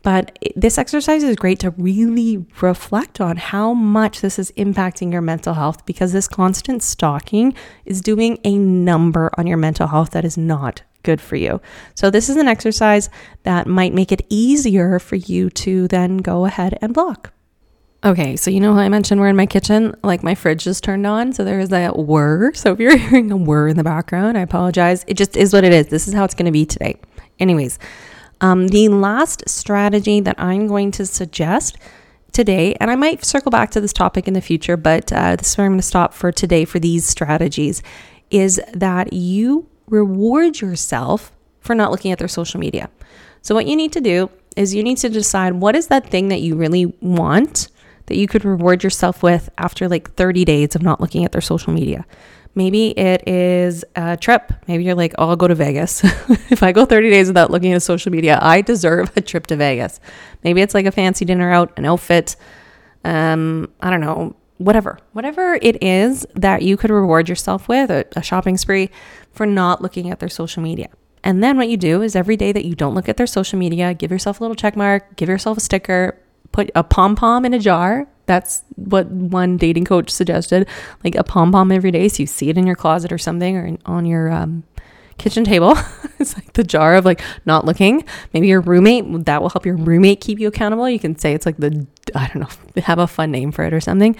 But 0.03 0.38
this 0.55 0.77
exercise 0.77 1.24
is 1.24 1.38
great 1.38 1.60
to 1.60 1.72
really 1.72 2.45
reflect 2.62 3.19
on 3.22 3.38
how 3.38 3.74
much 3.74 4.22
this 4.22 4.38
is 4.38 4.51
impacting 4.51 5.12
your 5.12 5.22
mental 5.22 5.53
health 5.53 5.86
because 5.86 6.12
this 6.12 6.27
constant 6.27 6.83
stalking 6.83 7.55
is 7.86 8.01
doing 8.01 8.38
a 8.43 8.57
number 8.57 9.31
on 9.38 9.48
your 9.48 9.57
mental 9.57 9.88
health 9.88 10.12
that 10.12 10.25
is 10.25 10.38
not 10.38 10.83
good 11.03 11.22
for 11.22 11.38
you. 11.38 11.62
So, 11.95 12.10
this 12.10 12.29
is 12.29 12.36
an 12.36 12.48
exercise 12.48 13.10
that 13.43 13.65
might 13.65 13.93
make 13.93 14.12
it 14.12 14.25
easier 14.29 15.00
for 15.00 15.15
you 15.15 15.50
to 15.51 15.88
then 15.88 16.17
go 16.17 16.45
ahead 16.45 16.77
and 16.81 16.93
block. 16.93 17.31
Okay, 18.05 18.36
so 18.36 18.51
you 18.51 18.60
know 18.60 18.74
how 18.74 18.81
I 18.81 18.89
mentioned 18.89 19.22
we're 19.22 19.29
in 19.29 19.38
my 19.38 19.45
kitchen? 19.45 19.95
Like 20.03 20.24
my 20.24 20.36
fridge 20.36 20.65
just 20.65 20.83
turned 20.83 21.07
on, 21.07 21.31
so 21.31 21.45
there 21.45 21.62
is 21.62 21.69
that 21.69 21.98
whir. 21.98 22.51
So 22.53 22.74
if 22.74 22.79
you're 22.79 22.98
hearing 23.10 23.31
a 23.31 23.38
whir 23.38 23.69
in 23.69 23.77
the 23.77 23.83
background, 23.83 24.38
I 24.38 24.41
apologize. 24.41 25.05
It 25.07 25.15
just 25.15 25.38
is 25.38 25.53
what 25.53 25.63
it 25.63 25.72
is. 25.72 25.88
This 25.88 26.10
is 26.10 26.13
how 26.13 26.25
it's 26.25 26.33
going 26.33 26.48
to 26.48 26.51
be 26.51 26.65
today. 26.65 27.00
Anyways, 27.39 27.79
um, 28.43 28.67
the 28.67 28.89
last 28.89 29.47
strategy 29.47 30.19
that 30.19 30.35
I'm 30.38 30.67
going 30.67 30.91
to 30.91 31.05
suggest 31.05 31.77
today, 32.33 32.75
and 32.81 32.91
I 32.91 32.95
might 32.95 33.23
circle 33.23 33.51
back 33.51 33.71
to 33.71 33.79
this 33.79 33.93
topic 33.93 34.27
in 34.27 34.33
the 34.33 34.41
future, 34.41 34.75
but 34.75 35.13
uh, 35.13 35.38
this 35.38 35.51
is 35.51 35.57
where 35.57 35.65
I'm 35.65 35.71
going 35.71 35.79
to 35.79 35.88
stop 35.88 36.13
for 36.13 36.29
today 36.29 36.65
for 36.65 36.77
these 36.77 37.05
strategies, 37.07 37.81
is 38.31 38.62
that 38.73 39.13
you 39.13 39.69
reward 39.88 40.59
yourself 40.59 41.31
for 41.62 41.73
not 41.73 41.89
looking 41.89 42.12
at 42.12 42.19
their 42.19 42.27
social 42.27 42.59
media. 42.59 42.89
So, 43.41 43.55
what 43.55 43.65
you 43.65 43.77
need 43.77 43.93
to 43.93 44.01
do 44.01 44.29
is 44.57 44.75
you 44.75 44.83
need 44.83 44.97
to 44.97 45.09
decide 45.09 45.53
what 45.53 45.73
is 45.73 45.88
that 45.88 46.09
thing 46.09 46.27
that 46.27 46.41
you 46.41 46.57
really 46.57 46.88
want 47.00 47.69
that 48.07 48.17
you 48.17 48.27
could 48.27 48.43
reward 48.43 48.83
yourself 48.83 49.23
with 49.23 49.50
after 49.57 49.88
like 49.88 50.12
30 50.15 50.43
days 50.43 50.75
of 50.75 50.81
not 50.81 51.00
looking 51.00 51.23
at 51.23 51.31
their 51.31 51.39
social 51.39 51.71
media. 51.71 52.05
Maybe 52.55 52.98
it 52.98 53.27
is 53.27 53.83
a 53.95 54.15
trip. 54.15 54.53
Maybe 54.67 54.83
you're 54.83 54.95
like, 54.95 55.15
oh, 55.17 55.29
I'll 55.29 55.36
go 55.36 55.48
to 55.48 55.55
Vegas. 55.55 56.03
if 56.51 56.62
I 56.62 56.72
go 56.72 56.86
30 56.86 57.10
days 57.10 57.27
without 57.27 57.50
looking 57.50 57.74
at 57.74 57.81
social 57.81 58.12
media, 58.12 58.38
I 58.41 58.62
deserve 58.62 59.12
a 59.17 59.22
trip 59.22 59.48
to 59.48 59.55
Vegas. 59.55 60.00
Maybe 60.43 60.62
it's 60.62 60.74
like 60.74 60.86
a 60.86 60.91
fancy 60.91 61.25
dinner 61.25 61.51
out, 61.51 61.74
an 61.77 61.86
outfit. 61.86 62.36
Um, 63.03 63.72
I 63.81 63.89
don't 63.89 64.01
know, 64.01 64.36
whatever, 64.57 65.00
whatever 65.13 65.57
it 65.62 65.81
is 65.81 66.25
that 66.36 66.62
you 66.62 66.77
could 66.77 66.91
reward 66.91 67.27
yourself 67.27 67.67
with, 67.67 67.89
a, 67.89 68.05
a 68.15 68.22
shopping 68.22 68.57
spree 68.57 68.89
for 69.31 69.45
not 69.45 69.81
looking 69.81 70.12
at 70.12 70.19
their 70.19 70.29
social 70.29 70.62
media. 70.62 70.89
And 71.24 71.43
then 71.43 71.57
what 71.57 71.69
you 71.69 71.77
do 71.77 72.01
is 72.01 72.15
every 72.15 72.36
day 72.38 72.51
that 72.51 72.65
you 72.65 72.75
don't 72.75 72.93
look 72.93 73.07
at 73.07 73.17
their 73.17 73.27
social 73.27 73.57
media, 73.57 73.93
give 73.93 74.12
yourself 74.12 74.39
a 74.39 74.43
little 74.43 74.55
check 74.55 74.75
mark, 74.75 75.15
give 75.15 75.29
yourself 75.29 75.57
a 75.57 75.62
sticker, 75.62 76.19
put 76.51 76.69
a 76.75 76.83
pom 76.83 77.15
pom 77.15 77.45
in 77.45 77.53
a 77.53 77.60
jar. 77.60 78.07
That's 78.25 78.63
what 78.75 79.07
one 79.07 79.57
dating 79.57 79.85
coach 79.85 80.09
suggested, 80.09 80.67
like 81.03 81.15
a 81.15 81.23
pom 81.23 81.51
pom 81.51 81.71
every 81.71 81.91
day. 81.91 82.07
So 82.07 82.23
you 82.23 82.27
see 82.27 82.49
it 82.49 82.57
in 82.57 82.65
your 82.65 82.75
closet 82.75 83.11
or 83.11 83.17
something, 83.17 83.57
or 83.57 83.65
in, 83.65 83.79
on 83.85 84.05
your 84.05 84.31
um, 84.31 84.63
kitchen 85.17 85.43
table. 85.43 85.75
it's 86.19 86.35
like 86.35 86.53
the 86.53 86.63
jar 86.63 86.95
of 86.95 87.05
like 87.05 87.21
not 87.45 87.65
looking. 87.65 88.05
Maybe 88.33 88.47
your 88.47 88.62
roommate, 88.62 89.25
that 89.25 89.41
will 89.41 89.49
help 89.49 89.65
your 89.65 89.75
roommate 89.75 90.21
keep 90.21 90.39
you 90.39 90.47
accountable. 90.47 90.89
You 90.89 90.99
can 90.99 91.17
say 91.17 91.33
it's 91.33 91.45
like 91.45 91.57
the, 91.57 91.86
I 92.15 92.27
don't 92.27 92.41
know, 92.41 92.81
have 92.83 92.99
a 92.99 93.07
fun 93.07 93.31
name 93.31 93.51
for 93.51 93.63
it 93.65 93.73
or 93.73 93.81
something. 93.81 94.15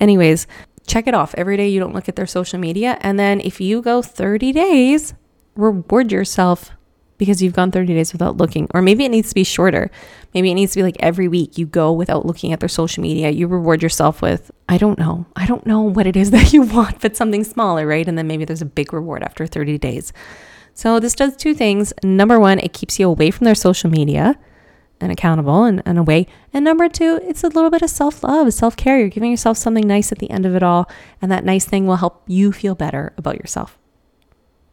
Anyways, 0.00 0.46
check 0.86 1.06
it 1.06 1.14
off 1.14 1.34
every 1.36 1.56
day 1.56 1.68
you 1.68 1.80
don't 1.80 1.94
look 1.94 2.08
at 2.08 2.16
their 2.16 2.26
social 2.26 2.58
media. 2.58 2.98
And 3.00 3.18
then 3.18 3.40
if 3.40 3.60
you 3.60 3.82
go 3.82 4.02
30 4.02 4.52
days, 4.52 5.14
reward 5.56 6.12
yourself 6.12 6.70
because 7.18 7.42
you've 7.42 7.52
gone 7.52 7.70
30 7.70 7.94
days 7.94 8.12
without 8.12 8.36
looking. 8.36 8.68
Or 8.72 8.80
maybe 8.80 9.04
it 9.04 9.10
needs 9.10 9.28
to 9.28 9.34
be 9.34 9.44
shorter. 9.44 9.90
Maybe 10.32 10.50
it 10.50 10.54
needs 10.54 10.72
to 10.72 10.78
be 10.78 10.82
like 10.82 10.96
every 11.00 11.28
week 11.28 11.58
you 11.58 11.66
go 11.66 11.92
without 11.92 12.24
looking 12.24 12.52
at 12.52 12.60
their 12.60 12.68
social 12.68 13.02
media. 13.02 13.30
You 13.30 13.48
reward 13.48 13.82
yourself 13.82 14.22
with, 14.22 14.50
I 14.68 14.78
don't 14.78 14.98
know. 14.98 15.26
I 15.36 15.44
don't 15.46 15.66
know 15.66 15.82
what 15.82 16.06
it 16.06 16.16
is 16.16 16.30
that 16.32 16.52
you 16.52 16.62
want, 16.62 17.00
but 17.00 17.16
something 17.16 17.44
smaller, 17.44 17.86
right? 17.86 18.08
And 18.08 18.16
then 18.16 18.26
maybe 18.26 18.44
there's 18.44 18.62
a 18.62 18.66
big 18.66 18.92
reward 18.92 19.22
after 19.22 19.46
30 19.46 19.78
days. 19.78 20.12
So 20.72 21.00
this 21.00 21.14
does 21.14 21.36
two 21.36 21.54
things. 21.54 21.92
Number 22.04 22.38
one, 22.38 22.60
it 22.60 22.72
keeps 22.72 22.98
you 23.00 23.08
away 23.08 23.32
from 23.32 23.44
their 23.44 23.56
social 23.56 23.90
media 23.90 24.38
and 25.00 25.10
accountable 25.10 25.64
and, 25.64 25.82
and 25.84 25.98
away. 25.98 26.28
And 26.52 26.64
number 26.64 26.88
two, 26.88 27.18
it's 27.24 27.42
a 27.42 27.48
little 27.48 27.70
bit 27.70 27.82
of 27.82 27.90
self 27.90 28.22
love, 28.22 28.52
self 28.54 28.76
care. 28.76 28.98
You're 28.98 29.08
giving 29.08 29.32
yourself 29.32 29.56
something 29.56 29.86
nice 29.86 30.12
at 30.12 30.18
the 30.18 30.30
end 30.30 30.46
of 30.46 30.54
it 30.54 30.62
all. 30.62 30.88
And 31.20 31.32
that 31.32 31.44
nice 31.44 31.64
thing 31.64 31.86
will 31.86 31.96
help 31.96 32.22
you 32.28 32.52
feel 32.52 32.76
better 32.76 33.12
about 33.16 33.36
yourself 33.36 33.76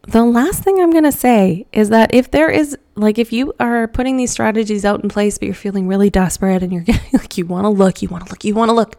the 0.08 0.24
last 0.24 0.64
thing 0.64 0.80
I'm 0.80 0.92
going 0.92 1.04
to 1.04 1.12
say 1.12 1.66
is 1.72 1.90
that 1.90 2.14
if 2.14 2.32
there 2.32 2.50
is, 2.50 2.78
like, 2.96 3.18
if 3.18 3.34
you 3.34 3.54
are 3.60 3.88
putting 3.88 4.18
these 4.18 4.32
strategies 4.32 4.86
out 4.86 5.04
in 5.04 5.10
place, 5.10 5.38
but 5.38 5.46
you're 5.46 5.56
feeling 5.56 5.88
really 5.88 6.10
desperate 6.10 6.62
and 6.64 6.72
you're 6.72 6.82
getting, 6.84 7.10
like, 7.14 7.38
you 7.38 7.46
want 7.46 7.66
to 7.66 7.70
look, 7.70 8.02
you 8.02 8.10
want 8.10 8.26
to 8.26 8.30
look, 8.30 8.44
you 8.44 8.54
want 8.54 8.70
to 8.70 8.74
look, 8.74 8.98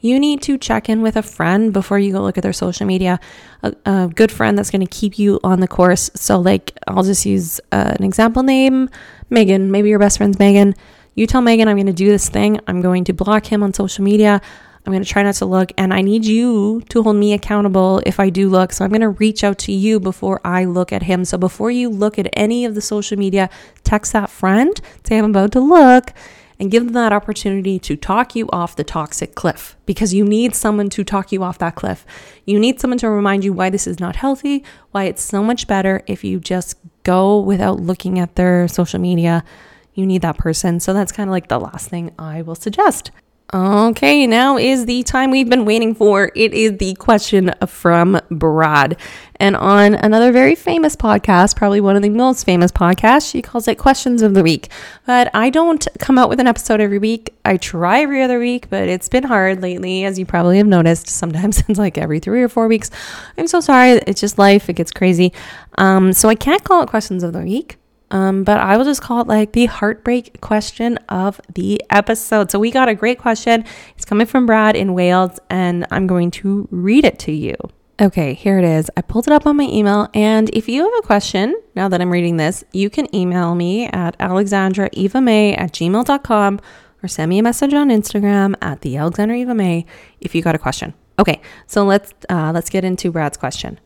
you 0.00 0.20
need 0.20 0.42
to 0.42 0.58
check 0.58 0.88
in 0.88 1.02
with 1.02 1.16
a 1.16 1.22
friend 1.22 1.72
before 1.72 1.98
you 1.98 2.12
go 2.12 2.22
look 2.22 2.38
at 2.38 2.42
their 2.42 2.52
social 2.52 2.86
media. 2.86 3.18
A, 3.62 3.74
a 3.84 4.10
good 4.14 4.30
friend 4.30 4.56
that's 4.56 4.70
going 4.70 4.86
to 4.86 4.90
keep 4.90 5.18
you 5.18 5.40
on 5.42 5.60
the 5.60 5.66
course. 5.68 6.10
So, 6.14 6.38
like, 6.38 6.72
I'll 6.86 7.02
just 7.02 7.26
use 7.26 7.60
uh, 7.72 7.94
an 7.98 8.04
example 8.04 8.42
name 8.42 8.90
Megan. 9.30 9.70
Maybe 9.70 9.88
your 9.88 9.98
best 9.98 10.18
friend's 10.18 10.38
Megan. 10.38 10.74
You 11.14 11.26
tell 11.26 11.40
Megan, 11.40 11.66
I'm 11.66 11.76
going 11.76 11.86
to 11.86 11.92
do 11.92 12.08
this 12.08 12.28
thing. 12.28 12.60
I'm 12.68 12.80
going 12.80 13.04
to 13.04 13.12
block 13.12 13.46
him 13.46 13.62
on 13.64 13.74
social 13.74 14.04
media. 14.04 14.40
I'm 14.88 14.92
going 14.92 15.04
to 15.04 15.10
try 15.10 15.22
not 15.22 15.34
to 15.34 15.44
look, 15.44 15.70
and 15.76 15.92
I 15.92 16.00
need 16.00 16.24
you 16.24 16.80
to 16.88 17.02
hold 17.02 17.16
me 17.16 17.34
accountable 17.34 18.00
if 18.06 18.18
I 18.18 18.30
do 18.30 18.48
look. 18.48 18.72
So 18.72 18.86
I'm 18.86 18.90
going 18.90 19.02
to 19.02 19.10
reach 19.10 19.44
out 19.44 19.58
to 19.58 19.72
you 19.72 20.00
before 20.00 20.40
I 20.46 20.64
look 20.64 20.94
at 20.94 21.02
him. 21.02 21.26
So 21.26 21.36
before 21.36 21.70
you 21.70 21.90
look 21.90 22.18
at 22.18 22.30
any 22.32 22.64
of 22.64 22.74
the 22.74 22.80
social 22.80 23.18
media, 23.18 23.50
text 23.84 24.14
that 24.14 24.30
friend, 24.30 24.80
say, 25.04 25.18
I'm 25.18 25.26
about 25.26 25.52
to 25.52 25.60
look, 25.60 26.14
and 26.58 26.70
give 26.70 26.86
them 26.86 26.94
that 26.94 27.12
opportunity 27.12 27.78
to 27.80 27.96
talk 27.96 28.34
you 28.34 28.48
off 28.48 28.76
the 28.76 28.82
toxic 28.82 29.34
cliff 29.34 29.76
because 29.84 30.14
you 30.14 30.24
need 30.24 30.54
someone 30.54 30.88
to 30.88 31.04
talk 31.04 31.32
you 31.32 31.42
off 31.42 31.58
that 31.58 31.74
cliff. 31.74 32.06
You 32.46 32.58
need 32.58 32.80
someone 32.80 32.96
to 33.00 33.10
remind 33.10 33.44
you 33.44 33.52
why 33.52 33.68
this 33.68 33.86
is 33.86 34.00
not 34.00 34.16
healthy, 34.16 34.64
why 34.92 35.04
it's 35.04 35.22
so 35.22 35.42
much 35.42 35.66
better 35.66 36.02
if 36.06 36.24
you 36.24 36.40
just 36.40 36.76
go 37.02 37.38
without 37.38 37.78
looking 37.78 38.18
at 38.18 38.36
their 38.36 38.66
social 38.68 39.00
media. 39.00 39.44
You 39.92 40.06
need 40.06 40.22
that 40.22 40.38
person. 40.38 40.80
So 40.80 40.94
that's 40.94 41.12
kind 41.12 41.28
of 41.28 41.32
like 41.32 41.48
the 41.48 41.60
last 41.60 41.90
thing 41.90 42.14
I 42.18 42.40
will 42.40 42.54
suggest. 42.54 43.10
Okay, 43.54 44.26
now 44.26 44.58
is 44.58 44.84
the 44.84 45.02
time 45.04 45.30
we've 45.30 45.48
been 45.48 45.64
waiting 45.64 45.94
for. 45.94 46.30
It 46.34 46.52
is 46.52 46.76
the 46.76 46.92
question 46.96 47.54
from 47.66 48.20
Brad. 48.30 48.98
And 49.36 49.56
on 49.56 49.94
another 49.94 50.32
very 50.32 50.54
famous 50.54 50.94
podcast, 50.94 51.56
probably 51.56 51.80
one 51.80 51.96
of 51.96 52.02
the 52.02 52.10
most 52.10 52.44
famous 52.44 52.70
podcasts, 52.70 53.30
she 53.30 53.40
calls 53.40 53.66
it 53.66 53.78
Questions 53.78 54.20
of 54.20 54.34
the 54.34 54.42
Week. 54.42 54.68
But 55.06 55.30
I 55.32 55.48
don't 55.48 55.88
come 55.98 56.18
out 56.18 56.28
with 56.28 56.40
an 56.40 56.46
episode 56.46 56.82
every 56.82 56.98
week. 56.98 57.34
I 57.46 57.56
try 57.56 58.02
every 58.02 58.22
other 58.22 58.38
week, 58.38 58.68
but 58.68 58.86
it's 58.86 59.08
been 59.08 59.24
hard 59.24 59.62
lately, 59.62 60.04
as 60.04 60.18
you 60.18 60.26
probably 60.26 60.58
have 60.58 60.66
noticed. 60.66 61.08
Sometimes 61.08 61.64
it's 61.68 61.78
like 61.78 61.96
every 61.96 62.20
three 62.20 62.42
or 62.42 62.50
four 62.50 62.68
weeks. 62.68 62.90
I'm 63.38 63.46
so 63.46 63.60
sorry. 63.60 63.92
It's 63.92 64.20
just 64.20 64.36
life, 64.36 64.68
it 64.68 64.74
gets 64.74 64.90
crazy. 64.90 65.32
Um, 65.78 66.12
so 66.12 66.28
I 66.28 66.34
can't 66.34 66.64
call 66.64 66.82
it 66.82 66.90
Questions 66.90 67.22
of 67.22 67.32
the 67.32 67.40
Week. 67.40 67.78
Um, 68.10 68.44
but 68.44 68.58
I 68.58 68.76
will 68.76 68.84
just 68.84 69.02
call 69.02 69.20
it 69.20 69.26
like 69.26 69.52
the 69.52 69.66
heartbreak 69.66 70.40
question 70.40 70.96
of 71.08 71.40
the 71.54 71.82
episode. 71.90 72.50
So 72.50 72.58
we 72.58 72.70
got 72.70 72.88
a 72.88 72.94
great 72.94 73.18
question. 73.18 73.64
It's 73.96 74.04
coming 74.04 74.26
from 74.26 74.46
Brad 74.46 74.76
in 74.76 74.94
Wales, 74.94 75.38
and 75.50 75.86
I'm 75.90 76.06
going 76.06 76.30
to 76.32 76.68
read 76.70 77.04
it 77.04 77.18
to 77.20 77.32
you. 77.32 77.54
Okay, 78.00 78.32
here 78.34 78.58
it 78.58 78.64
is. 78.64 78.90
I 78.96 79.02
pulled 79.02 79.26
it 79.26 79.32
up 79.32 79.44
on 79.44 79.56
my 79.56 79.64
email. 79.64 80.08
And 80.14 80.48
if 80.50 80.68
you 80.68 80.84
have 80.84 80.92
a 80.98 81.06
question, 81.06 81.60
now 81.74 81.88
that 81.88 82.00
I'm 82.00 82.10
reading 82.10 82.36
this, 82.36 82.62
you 82.72 82.90
can 82.90 83.12
email 83.14 83.56
me 83.56 83.86
at 83.86 84.16
alexandraevamay 84.18 85.58
at 85.58 85.72
gmail.com 85.72 86.60
or 87.02 87.08
send 87.08 87.28
me 87.28 87.40
a 87.40 87.42
message 87.42 87.74
on 87.74 87.88
Instagram 87.88 88.54
at 88.62 88.82
the 88.82 88.96
Alexandra 88.96 89.54
May 89.54 89.84
if 90.20 90.34
you 90.34 90.42
got 90.42 90.54
a 90.54 90.58
question. 90.58 90.94
Okay, 91.18 91.40
so 91.66 91.84
let's 91.84 92.12
uh, 92.28 92.52
let's 92.54 92.70
get 92.70 92.84
into 92.84 93.10
Brad's 93.10 93.36
question. 93.36 93.80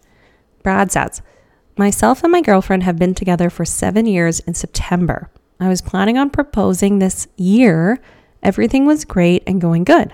Brad 0.62 0.92
says, 0.92 1.22
Myself 1.76 2.22
and 2.22 2.30
my 2.30 2.42
girlfriend 2.42 2.82
have 2.82 2.98
been 2.98 3.14
together 3.14 3.48
for 3.48 3.64
seven 3.64 4.04
years 4.04 4.40
in 4.40 4.52
September. 4.52 5.30
I 5.58 5.68
was 5.68 5.80
planning 5.80 6.18
on 6.18 6.28
proposing 6.28 6.98
this 6.98 7.26
year. 7.36 7.98
Everything 8.42 8.84
was 8.84 9.06
great 9.06 9.42
and 9.46 9.60
going 9.60 9.84
good. 9.84 10.12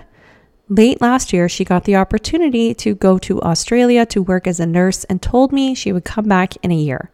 Late 0.69 1.01
last 1.01 1.33
year, 1.33 1.49
she 1.49 1.65
got 1.65 1.83
the 1.83 1.95
opportunity 1.95 2.73
to 2.75 2.95
go 2.95 3.17
to 3.17 3.41
Australia 3.41 4.05
to 4.05 4.21
work 4.21 4.47
as 4.47 4.59
a 4.59 4.65
nurse 4.65 5.03
and 5.05 5.21
told 5.21 5.51
me 5.51 5.73
she 5.75 5.91
would 5.91 6.05
come 6.05 6.25
back 6.25 6.55
in 6.63 6.71
a 6.71 6.75
year. 6.75 7.11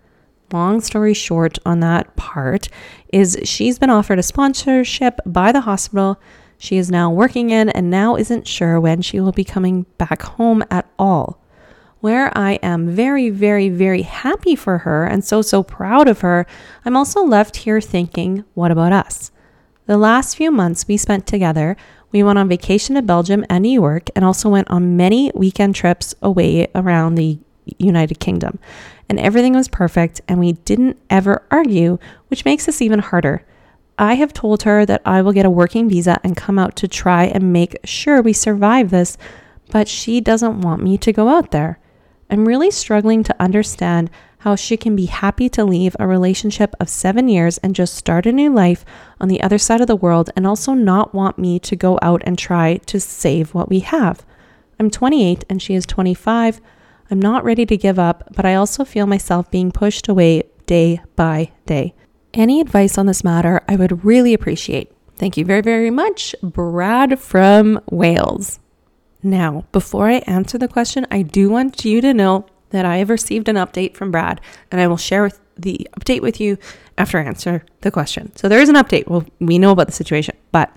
Long 0.54 0.80
story 0.80 1.14
short, 1.14 1.58
on 1.66 1.80
that 1.80 2.16
part, 2.16 2.70
is 3.12 3.40
she's 3.46 3.80
been 3.80 3.90
offered 3.90 4.20
a 4.20 4.24
sponsorship 4.24 5.20
by 5.26 5.52
the 5.52 5.62
hospital 5.62 6.20
she 6.58 6.78
is 6.78 6.92
now 6.92 7.10
working 7.10 7.50
in 7.50 7.70
and 7.70 7.90
now 7.90 8.16
isn't 8.16 8.48
sure 8.48 8.80
when 8.80 9.02
she 9.02 9.20
will 9.20 9.32
be 9.32 9.44
coming 9.44 9.84
back 9.98 10.22
home 10.22 10.64
at 10.70 10.88
all. 11.00 11.42
Where 12.06 12.32
I 12.38 12.60
am 12.62 12.88
very, 12.88 13.32
very, 13.32 13.68
very 13.68 14.04
happy 14.04 14.56
for 14.56 14.78
her 14.78 15.06
and 15.06 15.26
so, 15.26 15.41
so 15.41 15.63
proud 15.63 16.08
of 16.08 16.22
her, 16.22 16.46
I'm 16.86 16.96
also 16.96 17.26
left 17.26 17.56
here 17.56 17.82
thinking, 17.82 18.46
what 18.54 18.70
about 18.70 18.94
us? 18.94 19.32
The 19.88 19.98
last 19.98 20.38
few 20.38 20.52
months 20.52 20.88
we 20.88 20.98
spent 20.98 21.26
together, 21.26 21.76
we 22.12 22.22
went 22.22 22.38
on 22.38 22.48
vacation 22.48 22.94
to 22.94 23.02
Belgium 23.02 23.44
and 23.50 23.63
New 23.63 23.72
York 23.72 24.12
and 24.15 24.24
also 24.24 24.50
went 24.50 24.70
on 24.70 24.96
many 24.96 25.32
weekend 25.34 25.74
trips 25.74 26.13
away 26.22 26.68
around 26.76 27.15
the 27.15 27.39
United 27.80 28.20
Kingdom. 28.20 28.60
And 29.10 29.20
everything 29.20 29.56
was 29.56 29.68
perfect, 29.68 30.22
and 30.28 30.39
we 30.39 30.52
didn't 30.52 31.00
ever 31.10 31.41
argue, 31.50 31.98
which 32.28 32.46
makes 32.46 32.68
this 32.68 32.84
even 32.84 33.00
harder. 33.00 33.44
I 33.98 34.13
have 34.13 34.32
told 34.32 34.62
her 34.62 34.86
that 34.86 35.02
I 35.06 35.24
will 35.24 35.34
get 35.34 35.48
a 35.48 35.50
working 35.50 35.89
visa 35.89 36.20
and 36.24 36.38
come 36.38 36.60
out 36.60 36.76
to 36.76 36.88
try 36.88 37.24
and 37.24 37.52
make 37.52 37.78
sure 37.84 38.22
we 38.22 38.32
survive 38.32 38.91
this, 38.91 39.18
but 39.72 39.88
she 39.88 40.22
doesn't 40.22 40.62
want 40.62 40.84
me 40.84 41.00
to 41.00 41.12
go 41.12 41.30
out 41.30 41.50
there. 41.50 41.80
I'm 42.30 42.48
really 42.48 42.72
struggling 42.72 43.24
to 43.24 43.36
understand 43.42 44.10
how 44.40 44.56
she 44.56 44.78
can 44.78 44.96
be 44.96 45.08
happy 45.08 45.50
to 45.50 45.66
leave 45.66 45.96
a 46.00 46.08
relationship 46.08 46.76
of 46.80 46.88
seven 46.88 47.28
years 47.28 47.58
and 47.60 47.74
just 47.74 47.96
start 47.96 48.26
a 48.26 48.32
new 48.32 48.54
life 48.54 48.86
on 49.20 49.28
the 49.28 49.42
other 49.42 49.58
side 49.58 49.82
of 49.82 49.88
the 49.88 49.96
world 49.96 50.30
and 50.36 50.46
also 50.46 50.74
not 50.74 51.16
want 51.16 51.40
me 51.40 51.58
to 51.60 51.76
go 51.76 51.98
out 52.02 52.22
and 52.26 52.38
try 52.38 52.78
to 52.86 53.00
save 53.00 53.54
what 53.54 53.70
we 53.70 53.80
have. 53.80 54.24
I'm 54.80 54.92
28 54.92 55.46
and 55.50 55.62
she 55.62 55.74
is 55.74 55.86
25. 55.86 56.62
I'm 57.10 57.20
not 57.20 57.44
ready 57.44 57.66
to 57.66 57.78
give 57.78 57.98
up, 57.98 58.30
but 58.36 58.46
I 58.46 58.56
also 58.56 58.86
feel 58.86 59.08
myself 59.08 59.50
being 59.50 59.72
pushed 59.72 60.08
away 60.08 60.44
day 60.66 61.02
by 61.16 61.52
day. 61.66 61.96
Any 62.34 62.60
advice 62.62 62.98
on 62.98 63.06
this 63.06 63.24
matter, 63.24 63.62
I 63.68 63.76
would 63.76 64.04
really 64.04 64.34
appreciate. 64.34 64.92
Thank 65.16 65.38
you 65.38 65.46
very, 65.46 65.62
very 65.62 65.90
much, 65.90 66.36
Brad 66.44 67.20
from 67.20 67.80
Wales. 67.90 68.60
Now, 69.26 69.66
before 69.72 70.08
I 70.08 70.20
answer 70.28 70.60
the 70.60 70.68
question, 70.68 71.08
I 71.10 71.24
do 71.24 71.50
want 71.50 71.84
you 71.84 72.00
to 72.00 72.14
know 72.14 72.46
that 72.70 72.86
I 72.86 72.98
have 72.98 73.10
received 73.10 73.50
an 73.50 73.56
update 73.56 73.98
from 73.98 74.12
Brad, 74.12 74.40
and 74.72 74.80
I 74.80 74.86
will 74.86 74.98
share 74.98 75.32
the 75.58 75.88
update 76.00 76.22
with 76.22 76.40
you 76.40 76.60
after 76.96 77.18
I 77.18 77.24
answer 77.24 77.66
the 77.82 77.90
question. 77.90 78.36
So 78.36 78.48
there 78.48 78.62
is 78.62 78.70
an 78.70 78.76
update. 78.76 79.08
Well, 79.08 79.26
we 79.40 79.58
know 79.58 79.72
about 79.72 79.88
the 79.88 79.94
situation, 79.94 80.38
but 80.52 80.72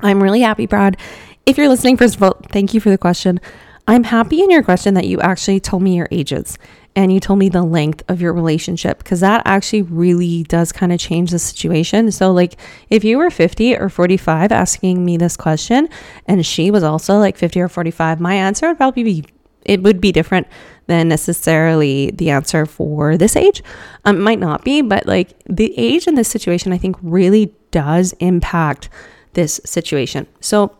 I'm 0.00 0.22
really 0.22 0.42
happy, 0.42 0.66
Brad. 0.66 0.98
If 1.46 1.56
you're 1.56 1.70
listening, 1.70 1.96
first 1.96 2.16
of 2.16 2.22
all, 2.22 2.38
thank 2.50 2.74
you 2.74 2.80
for 2.80 2.90
the 2.90 2.98
question. 2.98 3.40
I'm 3.88 4.04
happy 4.04 4.42
in 4.42 4.50
your 4.50 4.62
question 4.62 4.94
that 4.94 5.06
you 5.06 5.20
actually 5.20 5.58
told 5.58 5.82
me 5.82 5.96
your 5.96 6.08
ages 6.10 6.56
and 6.94 7.12
you 7.12 7.20
told 7.20 7.38
me 7.38 7.48
the 7.48 7.62
length 7.62 8.02
of 8.08 8.20
your 8.20 8.32
relationship 8.32 8.98
because 8.98 9.20
that 9.20 9.42
actually 9.44 9.82
really 9.82 10.44
does 10.44 10.72
kind 10.72 10.92
of 10.92 11.00
change 11.00 11.30
the 11.30 11.38
situation. 11.38 12.12
So, 12.12 12.32
like, 12.32 12.54
if 12.90 13.02
you 13.02 13.18
were 13.18 13.30
50 13.30 13.76
or 13.76 13.88
45 13.88 14.52
asking 14.52 15.04
me 15.04 15.16
this 15.16 15.36
question 15.36 15.88
and 16.26 16.44
she 16.44 16.70
was 16.70 16.82
also 16.82 17.18
like 17.18 17.36
50 17.36 17.60
or 17.60 17.68
45, 17.68 18.20
my 18.20 18.34
answer 18.34 18.68
would 18.68 18.76
probably 18.76 19.04
be 19.04 19.24
it 19.64 19.82
would 19.82 20.00
be 20.00 20.10
different 20.10 20.48
than 20.86 21.08
necessarily 21.08 22.10
the 22.10 22.30
answer 22.30 22.66
for 22.66 23.16
this 23.16 23.36
age. 23.36 23.62
Um, 24.04 24.16
it 24.16 24.20
might 24.20 24.40
not 24.40 24.64
be, 24.64 24.82
but 24.82 25.06
like 25.06 25.34
the 25.48 25.72
age 25.78 26.08
in 26.08 26.16
this 26.16 26.28
situation, 26.28 26.72
I 26.72 26.78
think 26.78 26.96
really 27.00 27.54
does 27.70 28.12
impact 28.14 28.88
this 29.34 29.60
situation. 29.64 30.26
So, 30.40 30.76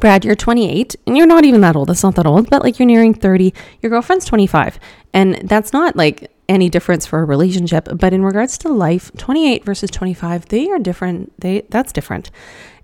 Brad, 0.00 0.24
you're 0.24 0.34
28 0.34 0.96
and 1.06 1.16
you're 1.16 1.26
not 1.26 1.44
even 1.44 1.60
that 1.62 1.76
old. 1.76 1.88
That's 1.88 2.02
not 2.02 2.16
that 2.16 2.26
old, 2.26 2.50
but 2.50 2.62
like 2.62 2.78
you're 2.78 2.86
nearing 2.86 3.14
30. 3.14 3.54
Your 3.80 3.90
girlfriend's 3.90 4.24
25. 4.26 4.78
And 5.14 5.36
that's 5.48 5.72
not 5.72 5.96
like 5.96 6.30
any 6.48 6.68
difference 6.68 7.06
for 7.06 7.20
a 7.20 7.24
relationship, 7.24 7.88
but 7.94 8.12
in 8.12 8.22
regards 8.24 8.58
to 8.58 8.68
life, 8.68 9.10
28 9.16 9.64
versus 9.64 9.90
25, 9.90 10.46
they 10.46 10.70
are 10.70 10.78
different. 10.78 11.32
They 11.40 11.62
that's 11.70 11.92
different. 11.92 12.30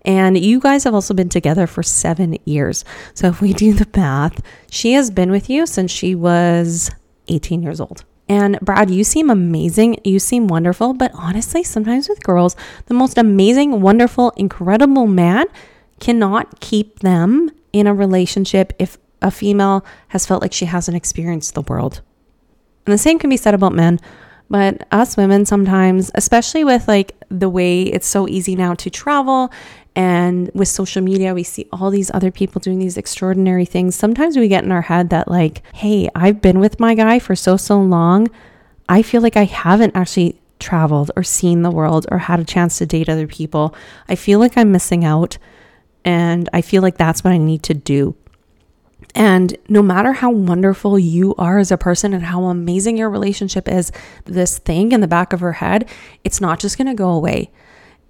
And 0.04 0.36
you 0.36 0.58
guys 0.58 0.84
have 0.84 0.94
also 0.94 1.14
been 1.14 1.28
together 1.28 1.66
for 1.66 1.82
7 1.82 2.38
years. 2.44 2.84
So 3.14 3.28
if 3.28 3.40
we 3.40 3.52
do 3.52 3.72
the 3.72 3.86
math, 3.96 4.40
she 4.70 4.94
has 4.94 5.10
been 5.10 5.30
with 5.30 5.48
you 5.48 5.66
since 5.66 5.90
she 5.90 6.14
was 6.14 6.90
18 7.28 7.62
years 7.62 7.80
old. 7.80 8.04
And 8.28 8.58
Brad, 8.60 8.90
you 8.90 9.04
seem 9.04 9.30
amazing. 9.30 9.98
You 10.04 10.18
seem 10.18 10.46
wonderful. 10.46 10.94
But 10.94 11.12
honestly, 11.14 11.62
sometimes 11.62 12.08
with 12.08 12.22
girls, 12.22 12.56
the 12.86 12.94
most 12.94 13.18
amazing, 13.18 13.80
wonderful, 13.80 14.30
incredible 14.36 15.06
man 15.06 15.46
cannot 16.02 16.60
keep 16.60 16.98
them 16.98 17.50
in 17.72 17.86
a 17.86 17.94
relationship 17.94 18.72
if 18.78 18.98
a 19.22 19.30
female 19.30 19.84
has 20.08 20.26
felt 20.26 20.42
like 20.42 20.52
she 20.52 20.66
hasn't 20.66 20.96
experienced 20.96 21.54
the 21.54 21.62
world. 21.62 22.02
And 22.86 22.92
the 22.92 22.98
same 22.98 23.18
can 23.18 23.30
be 23.30 23.36
said 23.36 23.54
about 23.54 23.72
men, 23.72 24.00
but 24.50 24.86
us 24.90 25.16
women 25.16 25.46
sometimes, 25.46 26.10
especially 26.14 26.64
with 26.64 26.88
like 26.88 27.16
the 27.28 27.48
way 27.48 27.84
it's 27.84 28.06
so 28.06 28.28
easy 28.28 28.56
now 28.56 28.74
to 28.74 28.90
travel 28.90 29.52
and 29.94 30.50
with 30.54 30.68
social 30.68 31.02
media, 31.02 31.34
we 31.34 31.42
see 31.42 31.68
all 31.70 31.90
these 31.90 32.10
other 32.12 32.30
people 32.30 32.60
doing 32.60 32.78
these 32.78 32.96
extraordinary 32.96 33.64
things. 33.64 33.94
Sometimes 33.94 34.36
we 34.36 34.48
get 34.48 34.64
in 34.64 34.72
our 34.72 34.82
head 34.82 35.10
that, 35.10 35.28
like, 35.28 35.62
hey, 35.74 36.08
I've 36.14 36.40
been 36.40 36.60
with 36.60 36.80
my 36.80 36.94
guy 36.94 37.18
for 37.18 37.36
so, 37.36 37.56
so 37.56 37.80
long. 37.80 38.28
I 38.88 39.02
feel 39.02 39.20
like 39.20 39.36
I 39.36 39.44
haven't 39.44 39.94
actually 39.94 40.40
traveled 40.58 41.10
or 41.14 41.22
seen 41.22 41.62
the 41.62 41.70
world 41.70 42.06
or 42.10 42.18
had 42.18 42.40
a 42.40 42.44
chance 42.44 42.78
to 42.78 42.86
date 42.86 43.08
other 43.08 43.26
people. 43.26 43.74
I 44.08 44.14
feel 44.14 44.38
like 44.38 44.56
I'm 44.56 44.72
missing 44.72 45.04
out. 45.04 45.36
And 46.04 46.48
I 46.52 46.62
feel 46.62 46.82
like 46.82 46.96
that's 46.96 47.22
what 47.22 47.32
I 47.32 47.38
need 47.38 47.62
to 47.64 47.74
do. 47.74 48.16
And 49.14 49.56
no 49.68 49.82
matter 49.82 50.12
how 50.12 50.30
wonderful 50.30 50.98
you 50.98 51.34
are 51.36 51.58
as 51.58 51.70
a 51.70 51.76
person 51.76 52.14
and 52.14 52.24
how 52.24 52.44
amazing 52.44 52.96
your 52.96 53.10
relationship 53.10 53.68
is, 53.68 53.92
this 54.24 54.58
thing 54.58 54.92
in 54.92 55.00
the 55.00 55.08
back 55.08 55.32
of 55.32 55.40
her 55.40 55.52
head, 55.52 55.88
it's 56.24 56.40
not 56.40 56.60
just 56.60 56.78
going 56.78 56.86
to 56.86 56.94
go 56.94 57.10
away. 57.10 57.50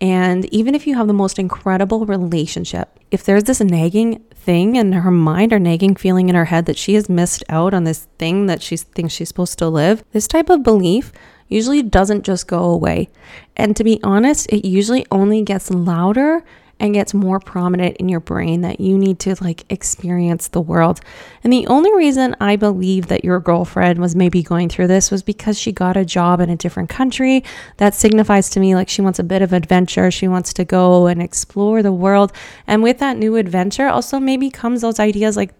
And 0.00 0.46
even 0.46 0.74
if 0.74 0.86
you 0.86 0.96
have 0.96 1.06
the 1.06 1.12
most 1.12 1.38
incredible 1.38 2.06
relationship, 2.06 2.98
if 3.10 3.24
there's 3.24 3.44
this 3.44 3.60
nagging 3.60 4.18
thing 4.34 4.74
in 4.76 4.92
her 4.92 5.10
mind 5.12 5.52
or 5.52 5.60
nagging 5.60 5.94
feeling 5.94 6.28
in 6.28 6.34
her 6.34 6.46
head 6.46 6.66
that 6.66 6.76
she 6.76 6.94
has 6.94 7.08
missed 7.08 7.44
out 7.48 7.72
on 7.72 7.84
this 7.84 8.08
thing 8.18 8.46
that 8.46 8.62
she 8.62 8.76
thinks 8.76 9.14
she's 9.14 9.28
supposed 9.28 9.58
to 9.58 9.68
live, 9.68 10.04
this 10.12 10.26
type 10.26 10.50
of 10.50 10.64
belief 10.64 11.12
usually 11.48 11.82
doesn't 11.82 12.24
just 12.24 12.48
go 12.48 12.64
away. 12.64 13.08
And 13.56 13.76
to 13.76 13.84
be 13.84 14.00
honest, 14.02 14.48
it 14.50 14.66
usually 14.66 15.06
only 15.12 15.42
gets 15.42 15.70
louder 15.70 16.42
and 16.82 16.92
gets 16.92 17.14
more 17.14 17.38
prominent 17.38 17.96
in 17.98 18.08
your 18.08 18.18
brain 18.18 18.62
that 18.62 18.80
you 18.80 18.98
need 18.98 19.20
to 19.20 19.36
like 19.40 19.64
experience 19.70 20.48
the 20.48 20.60
world. 20.60 21.00
And 21.44 21.52
the 21.52 21.64
only 21.68 21.94
reason 21.94 22.34
I 22.40 22.56
believe 22.56 23.06
that 23.06 23.24
your 23.24 23.38
girlfriend 23.38 24.00
was 24.00 24.16
maybe 24.16 24.42
going 24.42 24.68
through 24.68 24.88
this 24.88 25.08
was 25.08 25.22
because 25.22 25.56
she 25.56 25.70
got 25.70 25.96
a 25.96 26.04
job 26.04 26.40
in 26.40 26.50
a 26.50 26.56
different 26.56 26.90
country. 26.90 27.44
That 27.76 27.94
signifies 27.94 28.50
to 28.50 28.60
me 28.60 28.74
like 28.74 28.88
she 28.88 29.00
wants 29.00 29.20
a 29.20 29.24
bit 29.24 29.42
of 29.42 29.52
adventure. 29.52 30.10
She 30.10 30.26
wants 30.26 30.52
to 30.54 30.64
go 30.64 31.06
and 31.06 31.22
explore 31.22 31.84
the 31.84 31.92
world. 31.92 32.32
And 32.66 32.82
with 32.82 32.98
that 32.98 33.16
new 33.16 33.36
adventure, 33.36 33.86
also 33.86 34.18
maybe 34.18 34.50
comes 34.50 34.80
those 34.80 34.98
ideas 34.98 35.36
like, 35.36 35.54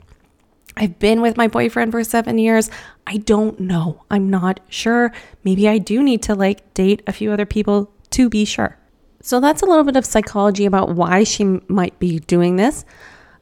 I've 0.77 0.99
been 0.99 1.21
with 1.21 1.37
my 1.37 1.47
boyfriend 1.47 1.93
for 1.93 2.03
seven 2.03 2.39
years. 2.39 2.69
I 3.07 3.19
don't 3.19 3.61
know. 3.61 4.03
I'm 4.11 4.29
not 4.29 4.59
sure. 4.69 5.13
Maybe 5.45 5.69
I 5.69 5.79
do 5.79 6.03
need 6.03 6.25
to 6.25 6.35
like 6.35 6.75
date 6.75 7.03
a 7.07 7.13
few 7.13 7.31
other 7.31 7.47
people 7.47 7.93
to 8.11 8.29
be 8.29 8.45
sure. 8.45 8.77
So 9.23 9.41
that's 9.41 9.63
a 9.63 9.67
little 9.67 9.85
bit 9.85 9.97
of 9.97 10.05
psychology 10.05 10.67
about 10.67 10.91
why 10.91 11.25
she 11.25 11.45
might 11.69 11.99
be 11.99 12.19
doing 12.19 12.57
this. 12.57 12.85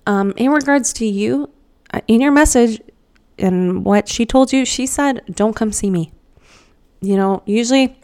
Um, 0.06 0.32
in 0.36 0.50
regards 0.50 0.92
to 0.94 1.06
you, 1.06 1.50
uh, 1.92 2.00
in 2.06 2.20
your 2.20 2.32
message 2.32 2.80
and 3.38 3.84
what 3.84 4.08
she 4.08 4.26
told 4.26 4.52
you, 4.52 4.64
she 4.64 4.86
said, 4.86 5.22
Don't 5.30 5.56
come 5.56 5.72
see 5.72 5.90
me. 5.90 6.12
You 7.00 7.16
know, 7.16 7.42
usually 7.46 7.96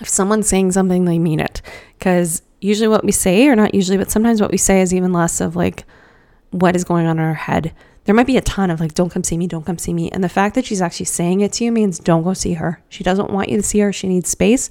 if 0.00 0.08
someone's 0.08 0.48
saying 0.48 0.72
something, 0.72 1.04
they 1.04 1.18
mean 1.18 1.40
it. 1.40 1.62
Because 1.98 2.42
usually 2.60 2.88
what 2.88 3.04
we 3.04 3.12
say, 3.12 3.46
or 3.46 3.56
not 3.56 3.74
usually, 3.74 3.98
but 3.98 4.10
sometimes 4.10 4.40
what 4.40 4.50
we 4.50 4.58
say 4.58 4.80
is 4.80 4.92
even 4.92 5.12
less 5.12 5.40
of 5.40 5.56
like 5.56 5.84
what 6.50 6.76
is 6.76 6.84
going 6.84 7.06
on 7.06 7.18
in 7.18 7.24
our 7.24 7.34
head. 7.34 7.72
There 8.04 8.14
might 8.14 8.26
be 8.26 8.36
a 8.36 8.42
ton 8.42 8.70
of 8.70 8.80
like, 8.80 8.94
don't 8.94 9.10
come 9.10 9.24
see 9.24 9.36
me, 9.36 9.46
don't 9.46 9.66
come 9.66 9.78
see 9.78 9.92
me. 9.92 10.10
And 10.10 10.22
the 10.22 10.28
fact 10.28 10.54
that 10.54 10.64
she's 10.64 10.82
actually 10.82 11.06
saying 11.06 11.40
it 11.40 11.52
to 11.54 11.64
you 11.64 11.72
means 11.72 11.98
don't 11.98 12.22
go 12.22 12.34
see 12.34 12.54
her. 12.54 12.82
She 12.88 13.02
doesn't 13.02 13.30
want 13.30 13.48
you 13.48 13.56
to 13.56 13.62
see 13.62 13.80
her. 13.80 13.92
She 13.92 14.08
needs 14.08 14.28
space. 14.28 14.70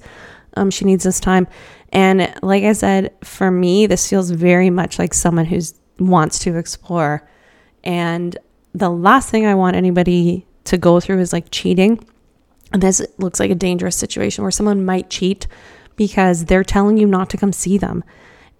Um, 0.56 0.70
she 0.70 0.84
needs 0.84 1.04
this 1.04 1.20
time. 1.20 1.46
And 1.92 2.32
like 2.42 2.64
I 2.64 2.72
said, 2.72 3.14
for 3.22 3.50
me, 3.50 3.86
this 3.86 4.08
feels 4.08 4.30
very 4.30 4.70
much 4.70 4.98
like 4.98 5.14
someone 5.14 5.44
who 5.44 5.60
wants 5.98 6.38
to 6.40 6.56
explore. 6.56 7.28
And 7.84 8.36
the 8.74 8.90
last 8.90 9.30
thing 9.30 9.46
I 9.46 9.54
want 9.54 9.76
anybody 9.76 10.46
to 10.64 10.76
go 10.76 11.00
through 11.00 11.20
is 11.20 11.32
like 11.32 11.46
cheating. 11.50 12.04
And 12.72 12.82
this 12.82 13.00
looks 13.18 13.38
like 13.38 13.50
a 13.50 13.54
dangerous 13.54 13.96
situation 13.96 14.42
where 14.42 14.50
someone 14.50 14.84
might 14.84 15.08
cheat 15.08 15.46
because 15.94 16.44
they're 16.44 16.64
telling 16.64 16.98
you 16.98 17.06
not 17.06 17.30
to 17.30 17.36
come 17.36 17.52
see 17.52 17.78
them. 17.78 18.04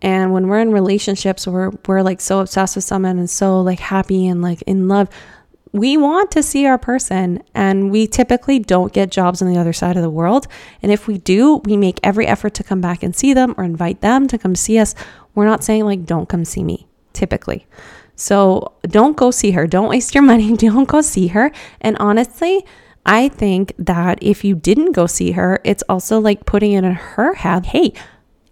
And 0.02 0.32
when 0.32 0.48
we're 0.48 0.60
in 0.60 0.72
relationships 0.72 1.46
where 1.46 1.72
we're 1.86 2.02
like 2.02 2.20
so 2.20 2.40
obsessed 2.40 2.76
with 2.76 2.84
someone 2.84 3.18
and 3.18 3.28
so 3.28 3.60
like 3.60 3.80
happy 3.80 4.26
and 4.26 4.42
like 4.42 4.62
in 4.62 4.88
love, 4.88 5.08
we 5.78 5.96
want 5.96 6.30
to 6.32 6.42
see 6.42 6.66
our 6.66 6.78
person 6.78 7.42
and 7.54 7.90
we 7.90 8.06
typically 8.06 8.58
don't 8.58 8.92
get 8.92 9.10
jobs 9.10 9.42
on 9.42 9.52
the 9.52 9.58
other 9.58 9.72
side 9.72 9.96
of 9.96 10.02
the 10.02 10.10
world. 10.10 10.46
And 10.82 10.90
if 10.90 11.06
we 11.06 11.18
do, 11.18 11.56
we 11.64 11.76
make 11.76 12.00
every 12.02 12.26
effort 12.26 12.54
to 12.54 12.64
come 12.64 12.80
back 12.80 13.02
and 13.02 13.14
see 13.14 13.34
them 13.34 13.54
or 13.56 13.64
invite 13.64 14.00
them 14.00 14.26
to 14.28 14.38
come 14.38 14.54
see 14.54 14.78
us. 14.78 14.94
We're 15.34 15.46
not 15.46 15.64
saying 15.64 15.84
like, 15.84 16.04
don't 16.04 16.28
come 16.28 16.44
see 16.44 16.64
me, 16.64 16.86
typically. 17.12 17.66
So 18.14 18.72
don't 18.82 19.16
go 19.16 19.30
see 19.30 19.50
her. 19.52 19.66
Don't 19.66 19.90
waste 19.90 20.14
your 20.14 20.22
money. 20.32 20.56
Don't 20.56 20.88
go 20.88 21.00
see 21.00 21.28
her. 21.28 21.52
And 21.80 21.96
honestly, 21.98 22.64
I 23.04 23.28
think 23.28 23.72
that 23.78 24.18
if 24.22 24.44
you 24.44 24.54
didn't 24.54 24.92
go 24.92 25.06
see 25.06 25.32
her, 25.32 25.60
it's 25.62 25.84
also 25.88 26.18
like 26.18 26.46
putting 26.46 26.72
it 26.72 26.84
in 26.84 26.92
her 26.92 27.34
head 27.34 27.66
hey, 27.66 27.92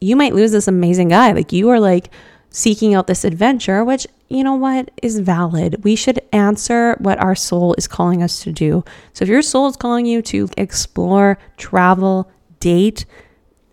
you 0.00 0.16
might 0.16 0.34
lose 0.34 0.52
this 0.52 0.68
amazing 0.68 1.08
guy. 1.08 1.32
Like 1.32 1.52
you 1.52 1.70
are 1.70 1.80
like, 1.80 2.10
seeking 2.54 2.94
out 2.94 3.08
this 3.08 3.24
adventure, 3.24 3.84
which, 3.84 4.06
you 4.28 4.44
know 4.44 4.54
what, 4.54 4.88
is 5.02 5.18
valid. 5.18 5.82
We 5.82 5.96
should 5.96 6.20
answer 6.32 6.94
what 7.00 7.18
our 7.18 7.34
soul 7.34 7.74
is 7.76 7.88
calling 7.88 8.22
us 8.22 8.44
to 8.44 8.52
do. 8.52 8.84
So 9.12 9.24
if 9.24 9.28
your 9.28 9.42
soul 9.42 9.66
is 9.66 9.76
calling 9.76 10.06
you 10.06 10.22
to 10.22 10.48
explore, 10.56 11.36
travel, 11.56 12.30
date, 12.60 13.06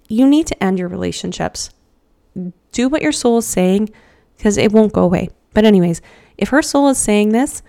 you 0.10 0.28
need 0.28 0.48
to 0.48 0.64
end 0.64 0.80
your 0.80 0.88
relationships. 0.88 1.70
Do 2.72 2.90
what 2.90 3.04
your 3.04 3.12
soul 3.12 3.38
is 3.38 3.46
saying 3.46 3.92
because 4.36 4.58
it 4.58 4.72
won't 4.72 4.94
go 4.94 5.04
away. 5.04 5.30
But, 5.54 5.66
anyways, 5.66 6.02
if 6.40 6.50
her 6.50 6.64
soul 6.64 6.90
is 6.90 6.98
saying 6.98 7.30
this, 7.30 7.62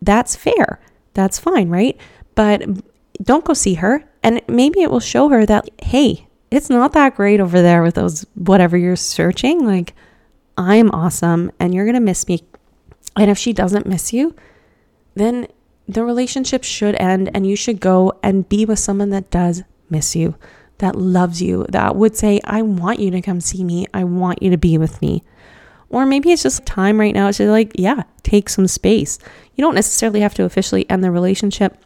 that's 0.00 0.36
fair. 0.36 0.78
That's 1.14 1.40
fine, 1.40 1.70
right? 1.70 1.98
But 2.36 2.62
don't 3.20 3.44
go 3.44 3.52
see 3.52 3.74
her. 3.74 4.08
And 4.22 4.42
maybe 4.46 4.80
it 4.82 4.92
will 4.92 5.00
show 5.00 5.28
her 5.28 5.44
that, 5.44 5.68
hey, 5.82 6.28
it's 6.52 6.70
not 6.70 6.92
that 6.92 7.16
great 7.16 7.40
over 7.40 7.60
there 7.60 7.82
with 7.82 7.96
those 7.96 8.24
whatever 8.34 8.76
you're 8.76 8.94
searching. 8.94 9.66
Like, 9.66 9.92
I'm 10.56 10.90
awesome 10.90 11.52
and 11.60 11.74
you're 11.74 11.84
going 11.84 11.94
to 11.94 12.00
miss 12.00 12.26
me. 12.28 12.42
And 13.16 13.30
if 13.30 13.38
she 13.38 13.52
doesn't 13.52 13.86
miss 13.86 14.12
you, 14.12 14.34
then 15.14 15.48
the 15.88 16.04
relationship 16.04 16.64
should 16.64 16.94
end 16.96 17.30
and 17.34 17.46
you 17.46 17.56
should 17.56 17.80
go 17.80 18.12
and 18.22 18.48
be 18.48 18.64
with 18.64 18.78
someone 18.78 19.10
that 19.10 19.30
does 19.30 19.62
miss 19.88 20.16
you, 20.16 20.36
that 20.78 20.96
loves 20.96 21.40
you, 21.40 21.66
that 21.70 21.96
would 21.96 22.16
say, 22.16 22.40
I 22.44 22.62
want 22.62 23.00
you 23.00 23.10
to 23.12 23.22
come 23.22 23.40
see 23.40 23.64
me. 23.64 23.86
I 23.94 24.04
want 24.04 24.42
you 24.42 24.50
to 24.50 24.58
be 24.58 24.76
with 24.78 25.00
me. 25.00 25.22
Or 25.88 26.04
maybe 26.04 26.32
it's 26.32 26.42
just 26.42 26.66
time 26.66 26.98
right 26.98 27.14
now 27.14 27.30
to 27.30 27.50
like, 27.50 27.72
yeah, 27.76 28.02
take 28.22 28.48
some 28.48 28.66
space. 28.66 29.18
You 29.54 29.62
don't 29.62 29.76
necessarily 29.76 30.20
have 30.20 30.34
to 30.34 30.44
officially 30.44 30.88
end 30.90 31.04
the 31.04 31.12
relationship, 31.12 31.78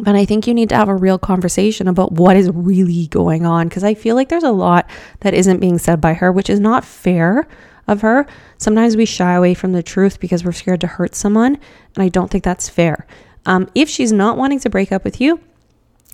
but 0.00 0.16
I 0.16 0.24
think 0.24 0.46
you 0.46 0.54
need 0.54 0.68
to 0.70 0.76
have 0.76 0.88
a 0.88 0.94
real 0.94 1.18
conversation 1.18 1.86
about 1.88 2.12
what 2.12 2.36
is 2.36 2.50
really 2.52 3.06
going 3.06 3.46
on 3.46 3.68
because 3.68 3.84
I 3.84 3.94
feel 3.94 4.16
like 4.16 4.28
there's 4.28 4.42
a 4.42 4.50
lot 4.50 4.90
that 5.20 5.34
isn't 5.34 5.60
being 5.60 5.78
said 5.78 6.00
by 6.00 6.14
her, 6.14 6.32
which 6.32 6.50
is 6.50 6.60
not 6.60 6.84
fair 6.84 7.46
of 7.88 8.02
her. 8.02 8.26
Sometimes 8.58 8.96
we 8.96 9.04
shy 9.04 9.34
away 9.34 9.54
from 9.54 9.72
the 9.72 9.82
truth 9.82 10.20
because 10.20 10.44
we're 10.44 10.52
scared 10.52 10.80
to 10.82 10.86
hurt 10.86 11.14
someone, 11.14 11.58
and 11.94 12.02
I 12.02 12.08
don't 12.08 12.30
think 12.30 12.44
that's 12.44 12.68
fair. 12.68 13.06
Um, 13.46 13.68
if 13.74 13.88
she's 13.88 14.12
not 14.12 14.36
wanting 14.36 14.60
to 14.60 14.70
break 14.70 14.92
up 14.92 15.04
with 15.04 15.20
you, 15.20 15.40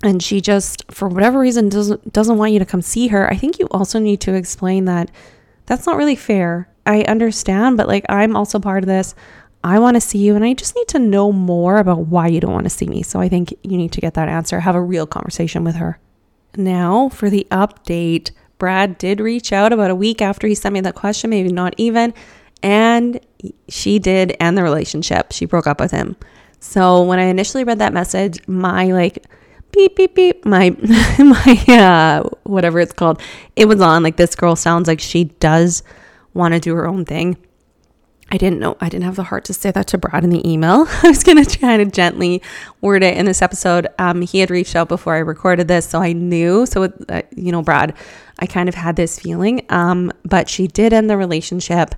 and 0.02 0.22
she 0.22 0.40
just 0.40 0.84
for 0.92 1.08
whatever 1.08 1.38
reason 1.38 1.68
doesn't 1.68 2.12
doesn't 2.12 2.38
want 2.38 2.52
you 2.52 2.58
to 2.58 2.66
come 2.66 2.82
see 2.82 3.08
her, 3.08 3.30
I 3.30 3.36
think 3.36 3.58
you 3.58 3.66
also 3.70 3.98
need 3.98 4.20
to 4.22 4.34
explain 4.34 4.84
that 4.84 5.10
that's 5.66 5.86
not 5.86 5.96
really 5.96 6.16
fair. 6.16 6.68
I 6.86 7.02
understand, 7.02 7.76
but 7.76 7.88
like 7.88 8.04
I'm 8.08 8.36
also 8.36 8.58
part 8.58 8.82
of 8.82 8.88
this. 8.88 9.14
I 9.62 9.78
want 9.78 9.94
to 9.94 10.00
see 10.00 10.18
you 10.18 10.36
and 10.36 10.44
I 10.44 10.52
just 10.52 10.76
need 10.76 10.88
to 10.88 10.98
know 10.98 11.32
more 11.32 11.78
about 11.78 12.00
why 12.00 12.26
you 12.26 12.38
don't 12.38 12.52
want 12.52 12.64
to 12.64 12.70
see 12.70 12.86
me. 12.86 13.02
So 13.02 13.18
I 13.18 13.30
think 13.30 13.50
you 13.62 13.78
need 13.78 13.92
to 13.92 14.00
get 14.00 14.12
that 14.14 14.28
answer, 14.28 14.60
have 14.60 14.74
a 14.74 14.82
real 14.82 15.06
conversation 15.06 15.64
with 15.64 15.76
her. 15.76 15.98
Now, 16.54 17.08
for 17.08 17.30
the 17.30 17.46
update 17.50 18.30
Brad 18.58 18.98
did 18.98 19.20
reach 19.20 19.52
out 19.52 19.72
about 19.72 19.90
a 19.90 19.94
week 19.94 20.22
after 20.22 20.46
he 20.46 20.54
sent 20.54 20.72
me 20.72 20.80
that 20.80 20.94
question, 20.94 21.30
maybe 21.30 21.52
not 21.52 21.74
even. 21.76 22.14
And 22.62 23.20
she 23.68 23.98
did 23.98 24.36
end 24.40 24.56
the 24.56 24.62
relationship. 24.62 25.32
She 25.32 25.44
broke 25.44 25.66
up 25.66 25.80
with 25.80 25.90
him. 25.90 26.16
So 26.60 27.02
when 27.02 27.18
I 27.18 27.24
initially 27.24 27.64
read 27.64 27.78
that 27.80 27.92
message, 27.92 28.38
my 28.48 28.86
like 28.86 29.26
beep 29.72 29.96
beep 29.96 30.14
beep, 30.14 30.44
my 30.46 30.70
my 31.18 31.64
uh 31.68 32.28
whatever 32.44 32.80
it's 32.80 32.92
called, 32.92 33.20
it 33.54 33.66
was 33.66 33.80
on. 33.80 34.02
Like 34.02 34.16
this 34.16 34.34
girl 34.34 34.56
sounds 34.56 34.88
like 34.88 35.00
she 35.00 35.24
does 35.24 35.82
want 36.32 36.54
to 36.54 36.60
do 36.60 36.74
her 36.74 36.86
own 36.86 37.04
thing. 37.04 37.36
I 38.30 38.38
didn't 38.38 38.58
know, 38.58 38.76
I 38.80 38.88
didn't 38.88 39.04
have 39.04 39.16
the 39.16 39.24
heart 39.24 39.44
to 39.44 39.54
say 39.54 39.70
that 39.70 39.86
to 39.88 39.98
Brad 39.98 40.24
in 40.24 40.30
the 40.30 40.50
email. 40.50 40.86
I 41.02 41.08
was 41.08 41.22
to 41.22 41.44
try 41.44 41.76
to 41.76 41.84
gently 41.84 42.42
word 42.80 43.02
it 43.02 43.16
in 43.16 43.26
this 43.26 43.42
episode. 43.42 43.86
Um, 43.98 44.22
he 44.22 44.38
had 44.40 44.50
reached 44.50 44.74
out 44.74 44.88
before 44.88 45.14
I 45.14 45.18
recorded 45.18 45.68
this, 45.68 45.86
so 45.86 46.00
I 46.00 46.14
knew. 46.14 46.64
So, 46.66 46.84
uh, 47.08 47.22
you 47.36 47.52
know, 47.52 47.62
Brad, 47.62 47.94
I 48.38 48.46
kind 48.46 48.68
of 48.68 48.74
had 48.74 48.96
this 48.96 49.18
feeling. 49.18 49.64
Um, 49.68 50.12
but 50.24 50.48
she 50.48 50.66
did 50.66 50.92
end 50.92 51.08
the 51.08 51.16
relationship. 51.16 51.94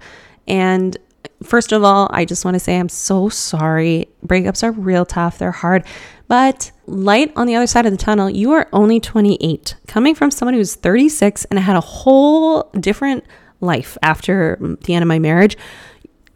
And 0.46 0.96
first 1.42 1.72
of 1.72 1.82
all, 1.82 2.08
I 2.12 2.24
just 2.24 2.44
want 2.44 2.54
to 2.54 2.60
say 2.60 2.78
I'm 2.78 2.88
so 2.88 3.28
sorry. 3.28 4.08
Breakups 4.24 4.62
are 4.62 4.72
real 4.72 5.04
tough, 5.04 5.38
they're 5.38 5.52
hard. 5.52 5.84
But 6.28 6.72
light 6.86 7.32
on 7.36 7.46
the 7.46 7.54
other 7.54 7.66
side 7.66 7.86
of 7.86 7.92
the 7.92 7.98
tunnel, 7.98 8.28
you 8.28 8.52
are 8.52 8.68
only 8.72 9.00
28. 9.00 9.76
Coming 9.86 10.14
from 10.14 10.30
someone 10.30 10.54
who's 10.54 10.74
36 10.74 11.44
and 11.46 11.58
had 11.58 11.76
a 11.76 11.80
whole 11.80 12.64
different 12.78 13.24
life 13.60 13.96
after 14.02 14.58
the 14.82 14.94
end 14.94 15.02
of 15.02 15.08
my 15.08 15.18
marriage 15.18 15.56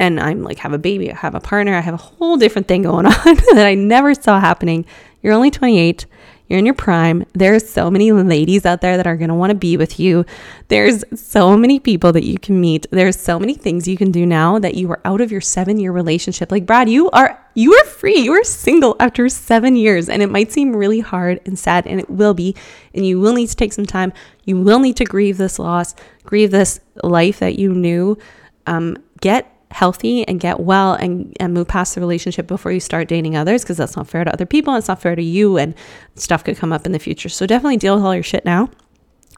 and 0.01 0.19
I'm 0.19 0.43
like 0.43 0.59
have 0.59 0.73
a 0.73 0.79
baby, 0.79 1.13
I 1.13 1.17
have 1.17 1.35
a 1.35 1.41
partner, 1.41 1.77
I 1.77 1.81
have 1.81 1.95
a 1.95 1.99
whole 1.99 2.37
different 2.39 2.67
thing 2.67 2.83
going 2.83 3.07
on 3.07 3.13
that 3.13 3.67
I 3.67 3.75
never 3.75 4.15
saw 4.15 4.41
happening. 4.41 4.87
You're 5.23 5.35
only 5.35 5.51
28. 5.51 6.07
You're 6.51 6.59
in 6.59 6.67
your 6.67 6.75
prime. 6.75 7.25
There's 7.33 7.71
so 7.71 7.93
many 7.93 8.11
ladies 8.11 8.67
out 8.67 8.81
there 8.81 8.97
that 8.97 9.07
are 9.07 9.17
going 9.17 9.29
to 9.29 9.37
want 9.37 9.51
to 9.51 9.55
be 9.55 9.77
with 9.77 10.01
you. 10.01 10.27
There's 10.67 11.05
so 11.15 11.57
many 11.57 11.79
people 11.79 12.13
that 12.13 12.25
you 12.25 12.39
can 12.39 12.61
meet. 12.61 12.87
There's 12.91 13.19
so 13.19 13.39
many 13.39 13.55
things 13.55 13.87
you 13.87 13.97
can 13.97 14.11
do 14.11 14.27
now 14.27 14.59
that 14.59 14.75
you 14.75 14.91
are 14.91 15.01
out 15.05 15.21
of 15.21 15.31
your 15.31 15.41
7-year 15.41 15.93
relationship. 15.93 16.51
Like 16.51 16.67
Brad, 16.67 16.89
you 16.89 17.09
are 17.13 17.41
you 17.55 17.73
are 17.75 17.85
free. 17.85 18.19
You 18.19 18.33
are 18.33 18.43
single 18.43 18.97
after 18.99 19.29
7 19.29 19.77
years 19.77 20.09
and 20.09 20.23
it 20.23 20.29
might 20.29 20.51
seem 20.51 20.75
really 20.75 20.99
hard 20.99 21.41
and 21.47 21.57
sad 21.57 21.87
and 21.87 22.01
it 22.01 22.11
will 22.11 22.35
be 22.35 22.57
and 22.95 23.07
you 23.07 23.21
will 23.21 23.35
need 23.35 23.49
to 23.49 23.57
take 23.57 23.73
some 23.73 23.87
time. 23.87 24.13
You 24.45 24.61
will 24.61 24.81
need 24.81 24.97
to 24.97 25.05
grieve 25.05 25.37
this 25.37 25.61
loss, 25.61 25.95
grieve 26.25 26.51
this 26.51 26.81
life 27.05 27.39
that 27.39 27.61
you 27.61 27.73
knew. 27.73 28.19
Um, 28.67 28.97
get 29.21 29.57
healthy 29.71 30.27
and 30.27 30.41
get 30.41 30.61
well 30.61 30.95
and, 30.95 31.37
and 31.39 31.55
move 31.55 31.69
past 31.69 31.95
the 31.95 32.01
relationship 32.01 32.47
before 32.47 32.73
you 32.73 32.81
start 32.81 33.09
dating 33.09 33.37
others 33.37 33.63
because 33.63 33.77
that's 33.77 33.97
not 33.97 34.09
fair 34.09 34.25
to 34.25 34.33
other 34.33 34.47
people 34.47 34.75
and 34.75 34.81
it's 34.81 34.89
not 34.89 35.01
fair 35.01 35.15
to 35.15 35.23
you 35.23 35.57
and 35.59 35.75
stuff 36.17 36.43
could 36.45 36.57
come 36.57 36.73
up 36.73 36.87
in 36.87 36.93
the 36.93 36.99
future. 36.99 37.29
So 37.29 37.47
definitely 37.47 37.77
deal 37.77 37.95
with 37.95 38.05
all 38.05 38.15
your 38.15 38.25
shit 38.25 38.45
now. 38.45 38.69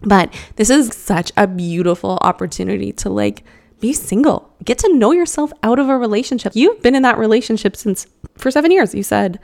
But 0.03 0.35
this 0.57 0.71
is 0.71 0.95
such 0.95 1.33
a 1.37 1.47
beautiful 1.47 2.19
opportunity 2.23 2.93
to 2.95 3.11
like 3.11 3.45
be 3.81 3.93
single, 3.93 4.55
get 4.65 4.79
to 4.79 4.95
know 4.95 5.13
yourself 5.13 5.53
out 5.63 5.79
of 5.79 5.89
a 5.89 5.99
relationship. 5.99 6.53
You've 6.55 6.83
been 6.83 6.95
in 6.95 7.03
that 7.03 7.19
relationship 7.19 7.77
since 7.77 8.07
for 8.37 8.51
seven 8.51 8.71
years. 8.71 8.95
You 8.95 9.03
said 9.03 9.39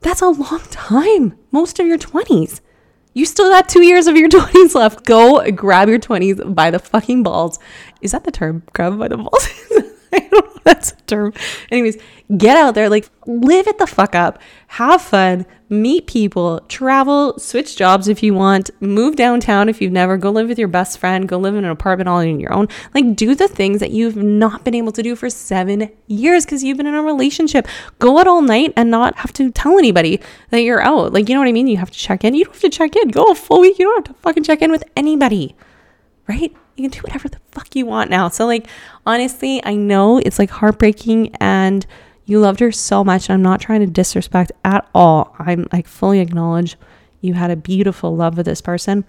that's 0.00 0.22
a 0.22 0.28
long 0.28 0.60
time, 0.70 1.38
most 1.50 1.78
of 1.78 1.86
your 1.86 1.98
20s. 1.98 2.60
You 3.12 3.26
still 3.26 3.50
got 3.50 3.68
two 3.68 3.82
years 3.82 4.06
of 4.06 4.16
your 4.16 4.28
20s 4.30 4.74
left. 4.74 5.04
Go 5.04 5.50
grab 5.52 5.88
your 5.88 5.98
20s 5.98 6.54
by 6.54 6.70
the 6.70 6.78
fucking 6.78 7.22
balls. 7.22 7.58
Is 8.00 8.12
that 8.12 8.24
the 8.24 8.30
term? 8.30 8.62
Grab 8.72 8.98
by 8.98 9.08
the 9.08 9.16
balls? 9.16 9.48
Don't 10.30 10.32
know 10.32 10.60
that's 10.64 10.92
a 10.92 10.96
term. 11.02 11.32
Anyways, 11.70 11.96
get 12.36 12.56
out 12.56 12.74
there, 12.74 12.88
like 12.88 13.10
live 13.26 13.66
it 13.66 13.78
the 13.78 13.86
fuck 13.86 14.14
up, 14.14 14.38
have 14.68 15.02
fun, 15.02 15.46
meet 15.68 16.06
people, 16.06 16.60
travel, 16.68 17.38
switch 17.38 17.76
jobs 17.76 18.08
if 18.08 18.22
you 18.22 18.34
want, 18.34 18.70
move 18.80 19.16
downtown 19.16 19.68
if 19.68 19.80
you've 19.80 19.92
never, 19.92 20.16
go 20.16 20.30
live 20.30 20.48
with 20.48 20.58
your 20.58 20.68
best 20.68 20.98
friend, 20.98 21.28
go 21.28 21.38
live 21.38 21.54
in 21.54 21.64
an 21.64 21.70
apartment 21.70 22.08
all 22.08 22.18
on 22.18 22.40
your 22.40 22.52
own. 22.52 22.68
Like 22.94 23.14
do 23.16 23.34
the 23.34 23.48
things 23.48 23.80
that 23.80 23.90
you've 23.90 24.16
not 24.16 24.64
been 24.64 24.74
able 24.74 24.92
to 24.92 25.02
do 25.02 25.14
for 25.16 25.30
seven 25.30 25.90
years 26.06 26.44
because 26.44 26.62
you've 26.62 26.76
been 26.76 26.86
in 26.86 26.94
a 26.94 27.02
relationship. 27.02 27.66
Go 27.98 28.18
out 28.18 28.26
all 28.26 28.42
night 28.42 28.72
and 28.76 28.90
not 28.90 29.16
have 29.16 29.32
to 29.34 29.50
tell 29.50 29.78
anybody 29.78 30.20
that 30.50 30.60
you're 30.60 30.82
out. 30.82 31.12
Like, 31.12 31.28
you 31.28 31.34
know 31.34 31.40
what 31.40 31.48
I 31.48 31.52
mean? 31.52 31.68
You 31.68 31.76
have 31.78 31.90
to 31.90 31.98
check 31.98 32.24
in. 32.24 32.34
You 32.34 32.44
don't 32.44 32.54
have 32.54 32.62
to 32.62 32.70
check 32.70 32.96
in. 32.96 33.08
Go 33.08 33.30
a 33.30 33.34
full 33.34 33.60
week. 33.60 33.78
You 33.78 33.86
don't 33.86 34.06
have 34.06 34.16
to 34.16 34.22
fucking 34.22 34.42
check 34.42 34.62
in 34.62 34.70
with 34.70 34.84
anybody. 34.96 35.54
Right? 36.28 36.54
You 36.76 36.88
can 36.88 36.98
do 36.98 37.02
whatever 37.02 37.28
the 37.28 37.40
fuck 37.52 37.74
you 37.74 37.86
want 37.86 38.10
now. 38.10 38.28
So, 38.28 38.46
like, 38.46 38.66
honestly, 39.06 39.60
I 39.64 39.74
know 39.74 40.18
it's 40.18 40.38
like 40.38 40.50
heartbreaking 40.50 41.34
and 41.40 41.86
you 42.26 42.38
loved 42.38 42.60
her 42.60 42.72
so 42.72 43.02
much. 43.02 43.28
I'm 43.28 43.42
not 43.42 43.60
trying 43.60 43.80
to 43.80 43.86
disrespect 43.86 44.52
at 44.64 44.88
all. 44.94 45.34
I'm 45.38 45.66
like 45.72 45.86
fully 45.88 46.20
acknowledge 46.20 46.76
you 47.20 47.34
had 47.34 47.50
a 47.50 47.56
beautiful 47.56 48.14
love 48.14 48.36
with 48.36 48.46
this 48.46 48.60
person, 48.60 49.04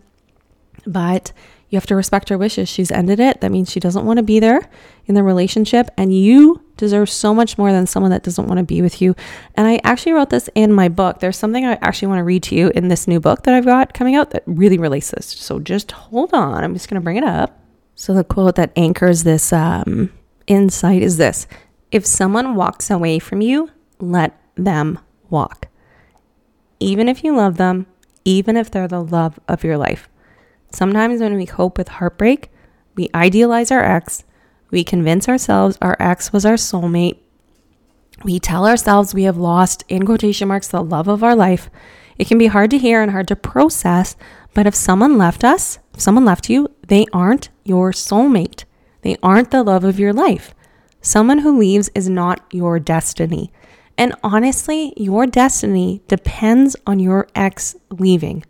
but 0.85 1.31
you 1.71 1.77
have 1.77 1.87
to 1.87 1.95
respect 1.95 2.27
her 2.27 2.37
wishes. 2.37 2.67
She's 2.67 2.91
ended 2.91 3.21
it. 3.21 3.39
That 3.39 3.49
means 3.49 3.71
she 3.71 3.79
doesn't 3.79 4.05
want 4.05 4.17
to 4.17 4.23
be 4.23 4.41
there 4.41 4.69
in 5.05 5.15
the 5.15 5.23
relationship, 5.23 5.89
and 5.97 6.13
you 6.13 6.61
deserve 6.75 7.09
so 7.09 7.33
much 7.33 7.57
more 7.57 7.71
than 7.71 7.87
someone 7.87 8.11
that 8.11 8.23
doesn't 8.23 8.45
want 8.45 8.57
to 8.57 8.63
be 8.65 8.81
with 8.81 9.01
you. 9.01 9.15
And 9.55 9.65
I 9.65 9.79
actually 9.85 10.11
wrote 10.11 10.31
this 10.31 10.49
in 10.53 10.73
my 10.73 10.89
book. 10.89 11.19
There's 11.19 11.37
something 11.37 11.65
I 11.65 11.79
actually 11.81 12.09
want 12.09 12.19
to 12.19 12.25
read 12.25 12.43
to 12.43 12.55
you 12.55 12.71
in 12.75 12.89
this 12.89 13.07
new 13.07 13.21
book 13.21 13.43
that 13.43 13.53
I've 13.53 13.63
got 13.63 13.93
coming 13.93 14.15
out 14.15 14.31
that 14.31 14.43
really 14.45 14.77
relates 14.77 15.11
this. 15.11 15.25
So 15.25 15.59
just 15.59 15.93
hold 15.93 16.33
on. 16.33 16.61
I'm 16.61 16.73
just 16.73 16.89
going 16.89 16.99
to 16.99 17.03
bring 17.03 17.15
it 17.15 17.23
up. 17.23 17.57
So, 17.95 18.13
the 18.13 18.23
quote 18.23 18.55
that 18.55 18.71
anchors 18.75 19.23
this 19.23 19.53
um, 19.53 20.11
insight 20.47 21.01
is 21.01 21.15
this 21.17 21.47
If 21.91 22.05
someone 22.05 22.55
walks 22.55 22.89
away 22.89 23.19
from 23.19 23.39
you, 23.39 23.69
let 23.99 24.37
them 24.55 24.99
walk. 25.29 25.67
Even 26.81 27.07
if 27.07 27.23
you 27.23 27.35
love 27.35 27.55
them, 27.55 27.85
even 28.25 28.57
if 28.57 28.71
they're 28.71 28.87
the 28.87 29.03
love 29.03 29.39
of 29.47 29.63
your 29.63 29.77
life. 29.77 30.09
Sometimes 30.71 31.21
when 31.21 31.35
we 31.35 31.45
cope 31.45 31.77
with 31.77 31.87
heartbreak, 31.87 32.49
we 32.95 33.09
idealize 33.13 33.71
our 33.71 33.83
ex, 33.83 34.23
we 34.71 34.83
convince 34.83 35.27
ourselves 35.27 35.77
our 35.81 35.97
ex 35.99 36.31
was 36.31 36.45
our 36.45 36.55
soulmate, 36.55 37.17
we 38.23 38.39
tell 38.39 38.67
ourselves 38.67 39.13
we 39.13 39.23
have 39.23 39.37
lost, 39.37 39.83
in 39.87 40.05
quotation 40.05 40.47
marks, 40.47 40.67
the 40.67 40.83
love 40.83 41.07
of 41.07 41.23
our 41.23 41.35
life. 41.35 41.69
It 42.17 42.27
can 42.27 42.37
be 42.37 42.47
hard 42.47 42.69
to 42.71 42.77
hear 42.77 43.01
and 43.01 43.11
hard 43.11 43.27
to 43.29 43.35
process, 43.35 44.15
but 44.53 44.67
if 44.67 44.75
someone 44.75 45.17
left 45.17 45.43
us, 45.43 45.79
if 45.93 46.01
someone 46.01 46.25
left 46.25 46.49
you, 46.49 46.67
they 46.87 47.05
aren't 47.13 47.49
your 47.63 47.91
soulmate. 47.91 48.65
They 49.01 49.17
aren't 49.23 49.51
the 49.51 49.63
love 49.63 49.83
of 49.83 49.99
your 49.99 50.13
life. 50.13 50.53
Someone 51.01 51.39
who 51.39 51.57
leaves 51.57 51.89
is 51.95 52.09
not 52.09 52.45
your 52.51 52.79
destiny. 52.79 53.51
And 53.97 54.13
honestly, 54.23 54.93
your 54.95 55.25
destiny 55.25 56.01
depends 56.07 56.75
on 56.85 56.99
your 56.99 57.27
ex 57.33 57.75
leaving. 57.89 58.43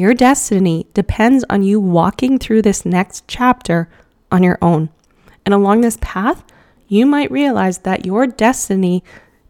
Your 0.00 0.14
destiny 0.14 0.86
depends 0.94 1.44
on 1.50 1.62
you 1.62 1.78
walking 1.78 2.38
through 2.38 2.62
this 2.62 2.86
next 2.86 3.28
chapter 3.28 3.90
on 4.32 4.42
your 4.42 4.56
own. 4.62 4.88
And 5.44 5.52
along 5.52 5.82
this 5.82 5.98
path, 6.00 6.42
you 6.88 7.04
might 7.04 7.30
realize 7.30 7.80
that 7.80 8.06
your 8.06 8.26
destiny 8.26 9.04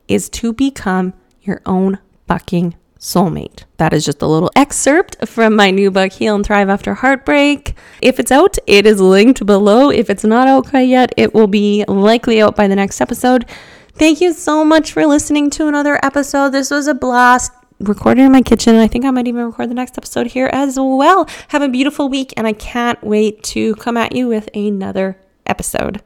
is 0.09 0.29
to 0.31 0.53
become 0.53 1.15
your 1.41 1.63
own 1.67 2.01
fucking 2.27 2.75
soulmate. 2.99 3.63
That 3.77 3.93
is 3.93 4.05
just 4.05 4.23
a 4.23 4.27
little 4.27 4.51
excerpt 4.57 5.29
from 5.29 5.55
my 5.55 5.71
new 5.71 5.89
book, 5.89 6.15
Heal 6.15 6.35
and 6.35 6.45
Thrive 6.45 6.69
After 6.69 6.95
Heartbreak. 6.95 7.77
If 8.03 8.19
it's 8.19 8.33
out, 8.33 8.59
it 8.67 8.87
is 8.87 9.01
linked 9.01 9.47
below. 9.47 9.91
If 9.91 10.11
it's 10.11 10.25
not 10.25 10.49
out 10.49 10.67
quite 10.67 10.89
yet, 10.89 11.15
it 11.17 11.33
will 11.33 11.47
be 11.47 11.85
likely 11.87 12.43
out 12.43 12.57
by 12.57 12.67
the 12.67 12.75
next 12.75 13.01
episode. 13.01 13.49
Thank 13.93 14.21
you 14.21 14.33
so 14.33 14.65
much 14.65 14.91
for 14.91 15.07
listening 15.07 15.49
to 15.51 15.69
another 15.69 16.05
episode. 16.05 16.51
This 16.51 16.73
was 16.73 16.89
a 16.89 16.95
blast. 16.95 17.53
Recorded 17.81 18.23
in 18.23 18.33
my 18.33 18.43
kitchen, 18.43 18.75
and 18.75 18.83
I 18.83 18.87
think 18.87 19.07
I 19.07 19.11
might 19.11 19.27
even 19.27 19.47
record 19.47 19.71
the 19.71 19.75
next 19.75 19.97
episode 19.97 20.27
here 20.27 20.51
as 20.53 20.79
well. 20.79 21.27
Have 21.49 21.63
a 21.63 21.69
beautiful 21.69 22.11
week, 22.11 22.35
and 22.37 22.47
I 22.47 22.53
can't 22.53 23.03
wait 23.03 23.43
to 23.45 23.75
come 23.77 23.97
at 23.97 24.15
you 24.15 24.29
with 24.29 24.51
another 24.55 25.19
episode. 25.47 26.03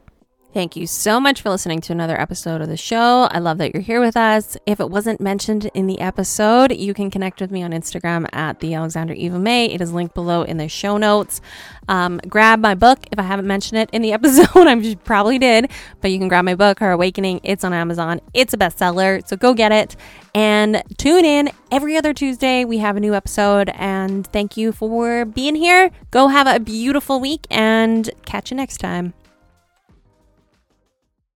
Thank 0.55 0.77
you 0.77 0.87
so 0.87 1.19
much 1.19 1.41
for 1.41 1.49
listening 1.49 1.81
to 1.81 1.91
another 1.91 2.17
episode 2.17 2.61
of 2.61 2.69
the 2.69 2.77
show. 2.77 3.27
I 3.29 3.39
love 3.39 3.57
that 3.57 3.73
you're 3.73 3.83
here 3.83 3.99
with 3.99 4.15
us. 4.15 4.55
If 4.65 4.79
it 4.79 4.89
wasn't 4.89 5.19
mentioned 5.19 5.69
in 5.73 5.85
the 5.85 5.99
episode, 5.99 6.71
you 6.71 6.93
can 6.93 7.11
connect 7.11 7.41
with 7.41 7.51
me 7.51 7.61
on 7.61 7.71
Instagram 7.71 8.25
at 8.31 8.61
the 8.61 8.73
Alexandra 8.73 9.17
Eva 9.17 9.37
May. 9.37 9.65
It 9.65 9.81
is 9.81 9.91
linked 9.91 10.15
below 10.15 10.43
in 10.43 10.55
the 10.55 10.69
show 10.69 10.95
notes. 10.95 11.41
Um, 11.89 12.21
grab 12.29 12.61
my 12.61 12.73
book 12.73 12.99
if 13.11 13.19
I 13.19 13.23
haven't 13.23 13.47
mentioned 13.47 13.79
it 13.79 13.89
in 13.91 14.01
the 14.01 14.13
episode. 14.13 14.65
I 14.65 14.95
probably 15.03 15.39
did, 15.39 15.69
but 15.99 16.11
you 16.11 16.17
can 16.17 16.29
grab 16.29 16.45
my 16.45 16.55
book, 16.55 16.79
Her 16.79 16.91
Awakening. 16.91 17.41
It's 17.43 17.65
on 17.65 17.73
Amazon. 17.73 18.21
It's 18.33 18.53
a 18.53 18.57
bestseller, 18.57 19.27
so 19.27 19.35
go 19.35 19.53
get 19.53 19.73
it 19.73 19.97
and 20.33 20.81
tune 20.97 21.25
in 21.25 21.51
every 21.69 21.97
other 21.97 22.13
Tuesday. 22.13 22.63
We 22.63 22.77
have 22.77 22.95
a 22.95 23.01
new 23.01 23.13
episode, 23.13 23.71
and 23.75 24.25
thank 24.27 24.55
you 24.55 24.71
for 24.71 25.25
being 25.25 25.55
here. 25.55 25.91
Go 26.11 26.29
have 26.29 26.47
a 26.47 26.61
beautiful 26.61 27.19
week 27.19 27.45
and 27.51 28.09
catch 28.25 28.51
you 28.51 28.55
next 28.55 28.77
time. 28.77 29.13